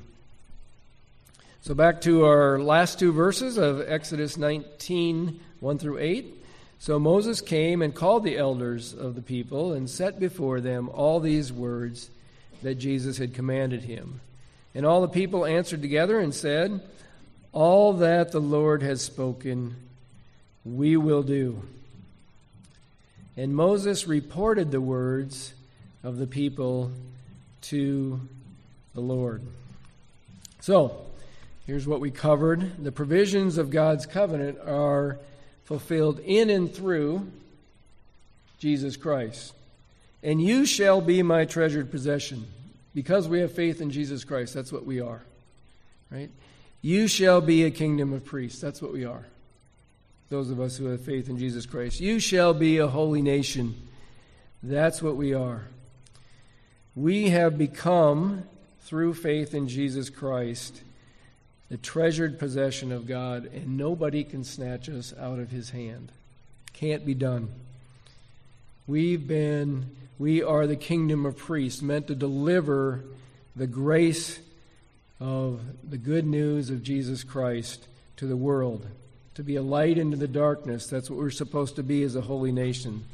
So, 1.62 1.74
back 1.74 2.00
to 2.02 2.24
our 2.24 2.58
last 2.58 2.98
two 2.98 3.12
verses 3.12 3.58
of 3.58 3.80
Exodus 3.86 4.36
19 4.36 5.40
1 5.60 5.78
through 5.78 5.98
8. 5.98 6.39
So 6.80 6.98
Moses 6.98 7.42
came 7.42 7.82
and 7.82 7.94
called 7.94 8.24
the 8.24 8.38
elders 8.38 8.94
of 8.94 9.14
the 9.14 9.20
people 9.20 9.74
and 9.74 9.88
set 9.88 10.18
before 10.18 10.62
them 10.62 10.88
all 10.88 11.20
these 11.20 11.52
words 11.52 12.08
that 12.62 12.76
Jesus 12.76 13.18
had 13.18 13.34
commanded 13.34 13.82
him. 13.82 14.22
And 14.74 14.86
all 14.86 15.02
the 15.02 15.08
people 15.08 15.44
answered 15.44 15.82
together 15.82 16.18
and 16.18 16.34
said, 16.34 16.80
All 17.52 17.92
that 17.94 18.32
the 18.32 18.40
Lord 18.40 18.82
has 18.82 19.02
spoken, 19.02 19.76
we 20.64 20.96
will 20.96 21.22
do. 21.22 21.60
And 23.36 23.54
Moses 23.54 24.06
reported 24.06 24.70
the 24.70 24.80
words 24.80 25.52
of 26.02 26.16
the 26.16 26.26
people 26.26 26.92
to 27.62 28.18
the 28.94 29.02
Lord. 29.02 29.42
So, 30.60 30.96
here's 31.66 31.86
what 31.86 32.00
we 32.00 32.10
covered. 32.10 32.82
The 32.82 32.92
provisions 32.92 33.58
of 33.58 33.68
God's 33.68 34.06
covenant 34.06 34.58
are 34.66 35.18
fulfilled 35.70 36.18
in 36.24 36.50
and 36.50 36.74
through 36.74 37.30
Jesus 38.58 38.96
Christ. 38.96 39.54
And 40.20 40.42
you 40.42 40.66
shall 40.66 41.00
be 41.00 41.22
my 41.22 41.44
treasured 41.44 41.92
possession. 41.92 42.44
Because 42.92 43.28
we 43.28 43.38
have 43.38 43.52
faith 43.52 43.80
in 43.80 43.92
Jesus 43.92 44.24
Christ, 44.24 44.52
that's 44.52 44.72
what 44.72 44.84
we 44.84 45.00
are. 45.00 45.22
Right? 46.10 46.28
You 46.82 47.06
shall 47.06 47.40
be 47.40 47.62
a 47.62 47.70
kingdom 47.70 48.12
of 48.12 48.24
priests. 48.24 48.60
That's 48.60 48.82
what 48.82 48.92
we 48.92 49.04
are. 49.04 49.24
Those 50.28 50.50
of 50.50 50.58
us 50.58 50.76
who 50.76 50.86
have 50.86 51.02
faith 51.02 51.28
in 51.28 51.38
Jesus 51.38 51.66
Christ. 51.66 52.00
You 52.00 52.18
shall 52.18 52.52
be 52.52 52.78
a 52.78 52.88
holy 52.88 53.22
nation. 53.22 53.76
That's 54.64 55.00
what 55.00 55.14
we 55.14 55.34
are. 55.34 55.66
We 56.96 57.28
have 57.28 57.56
become, 57.56 58.42
through 58.80 59.14
faith 59.14 59.54
in 59.54 59.68
Jesus 59.68 60.10
Christ, 60.10 60.82
the 61.70 61.76
treasured 61.76 62.38
possession 62.38 62.90
of 62.90 63.06
God, 63.06 63.46
and 63.46 63.78
nobody 63.78 64.24
can 64.24 64.42
snatch 64.42 64.88
us 64.88 65.14
out 65.18 65.38
of 65.38 65.50
his 65.50 65.70
hand. 65.70 66.10
Can't 66.72 67.06
be 67.06 67.14
done. 67.14 67.48
We've 68.88 69.26
been, 69.26 69.86
we 70.18 70.42
are 70.42 70.66
the 70.66 70.74
kingdom 70.74 71.24
of 71.24 71.36
priests, 71.36 71.80
meant 71.80 72.08
to 72.08 72.16
deliver 72.16 73.04
the 73.54 73.68
grace 73.68 74.40
of 75.20 75.60
the 75.88 75.96
good 75.96 76.26
news 76.26 76.70
of 76.70 76.82
Jesus 76.82 77.22
Christ 77.22 77.86
to 78.16 78.26
the 78.26 78.36
world, 78.36 78.84
to 79.36 79.44
be 79.44 79.54
a 79.54 79.62
light 79.62 79.96
into 79.96 80.16
the 80.16 80.26
darkness. 80.26 80.88
That's 80.88 81.08
what 81.08 81.20
we're 81.20 81.30
supposed 81.30 81.76
to 81.76 81.84
be 81.84 82.02
as 82.02 82.16
a 82.16 82.22
holy 82.22 82.50
nation. 82.50 83.04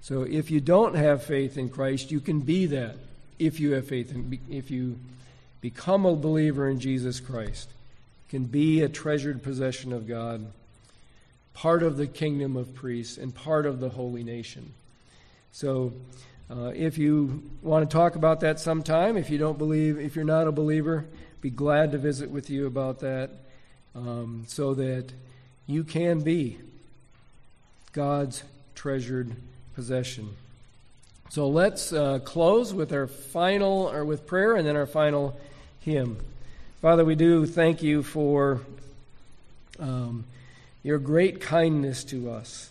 So 0.00 0.22
if 0.22 0.50
you 0.50 0.60
don't 0.60 0.96
have 0.96 1.22
faith 1.22 1.56
in 1.56 1.68
Christ, 1.68 2.10
you 2.10 2.18
can 2.18 2.40
be 2.40 2.66
that 2.66 2.96
if 3.38 3.60
you 3.60 3.72
have 3.74 3.86
faith 3.86 4.10
in, 4.10 4.40
if 4.50 4.70
you 4.70 4.98
become 5.60 6.06
a 6.06 6.16
believer 6.16 6.68
in 6.68 6.80
Jesus 6.80 7.20
Christ 7.20 7.68
can 8.30 8.44
be 8.44 8.80
a 8.80 8.88
treasured 8.88 9.42
possession 9.42 9.92
of 9.92 10.06
God, 10.06 10.46
part 11.52 11.82
of 11.82 11.96
the 11.96 12.06
kingdom 12.06 12.56
of 12.56 12.74
priests, 12.76 13.18
and 13.18 13.34
part 13.34 13.66
of 13.66 13.80
the 13.80 13.88
holy 13.88 14.22
nation. 14.22 14.72
So, 15.52 15.92
uh, 16.48 16.72
if 16.76 16.96
you 16.96 17.42
want 17.60 17.88
to 17.88 17.92
talk 17.92 18.14
about 18.14 18.40
that 18.40 18.60
sometime, 18.60 19.16
if 19.16 19.30
you 19.30 19.38
don't 19.38 19.58
believe, 19.58 19.98
if 19.98 20.14
you're 20.14 20.24
not 20.24 20.46
a 20.46 20.52
believer, 20.52 21.04
be 21.40 21.50
glad 21.50 21.90
to 21.90 21.98
visit 21.98 22.30
with 22.30 22.50
you 22.50 22.66
about 22.66 23.00
that 23.00 23.30
um, 23.96 24.44
so 24.46 24.74
that 24.74 25.12
you 25.66 25.82
can 25.82 26.20
be 26.20 26.58
God's 27.92 28.44
treasured 28.76 29.34
possession. 29.74 30.36
So 31.30 31.48
let's 31.48 31.92
uh, 31.92 32.20
close 32.20 32.72
with 32.72 32.92
our 32.92 33.08
final, 33.08 33.88
or 33.88 34.04
with 34.04 34.26
prayer, 34.26 34.54
and 34.54 34.66
then 34.66 34.76
our 34.76 34.86
final 34.86 35.38
hymn. 35.80 36.18
Father, 36.80 37.04
we 37.04 37.14
do 37.14 37.44
thank 37.44 37.82
you 37.82 38.02
for 38.02 38.62
um, 39.78 40.24
your 40.82 40.98
great 40.98 41.38
kindness 41.38 42.04
to 42.04 42.30
us, 42.30 42.70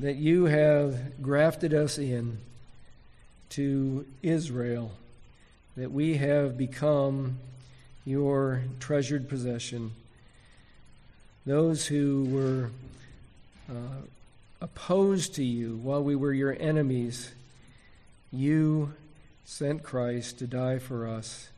that 0.00 0.16
you 0.16 0.46
have 0.46 1.20
grafted 1.20 1.74
us 1.74 1.98
in 1.98 2.38
to 3.50 4.06
Israel, 4.22 4.90
that 5.76 5.92
we 5.92 6.16
have 6.16 6.56
become 6.56 7.36
your 8.06 8.62
treasured 8.80 9.28
possession. 9.28 9.92
Those 11.44 11.88
who 11.88 12.24
were 12.30 12.70
uh, 13.70 14.00
opposed 14.62 15.34
to 15.34 15.44
you 15.44 15.76
while 15.82 16.02
we 16.02 16.16
were 16.16 16.32
your 16.32 16.56
enemies, 16.58 17.32
you 18.32 18.94
sent 19.44 19.82
Christ 19.82 20.38
to 20.38 20.46
die 20.46 20.78
for 20.78 21.06
us 21.06 21.50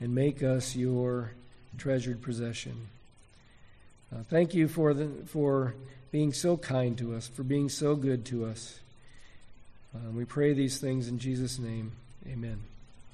and 0.00 0.14
make 0.14 0.42
us 0.42 0.76
your 0.76 1.32
treasured 1.78 2.22
possession. 2.22 2.88
Uh, 4.14 4.22
thank 4.30 4.54
you 4.54 4.68
for, 4.68 4.94
the, 4.94 5.08
for 5.26 5.74
being 6.12 6.32
so 6.32 6.56
kind 6.56 6.96
to 6.98 7.14
us, 7.14 7.28
for 7.28 7.42
being 7.42 7.68
so 7.68 7.96
good 7.96 8.24
to 8.26 8.44
us. 8.44 8.80
Uh, 9.94 10.10
we 10.12 10.24
pray 10.24 10.52
these 10.52 10.78
things 10.78 11.08
in 11.08 11.18
Jesus' 11.18 11.58
name. 11.58 11.92
Amen. 12.26 12.73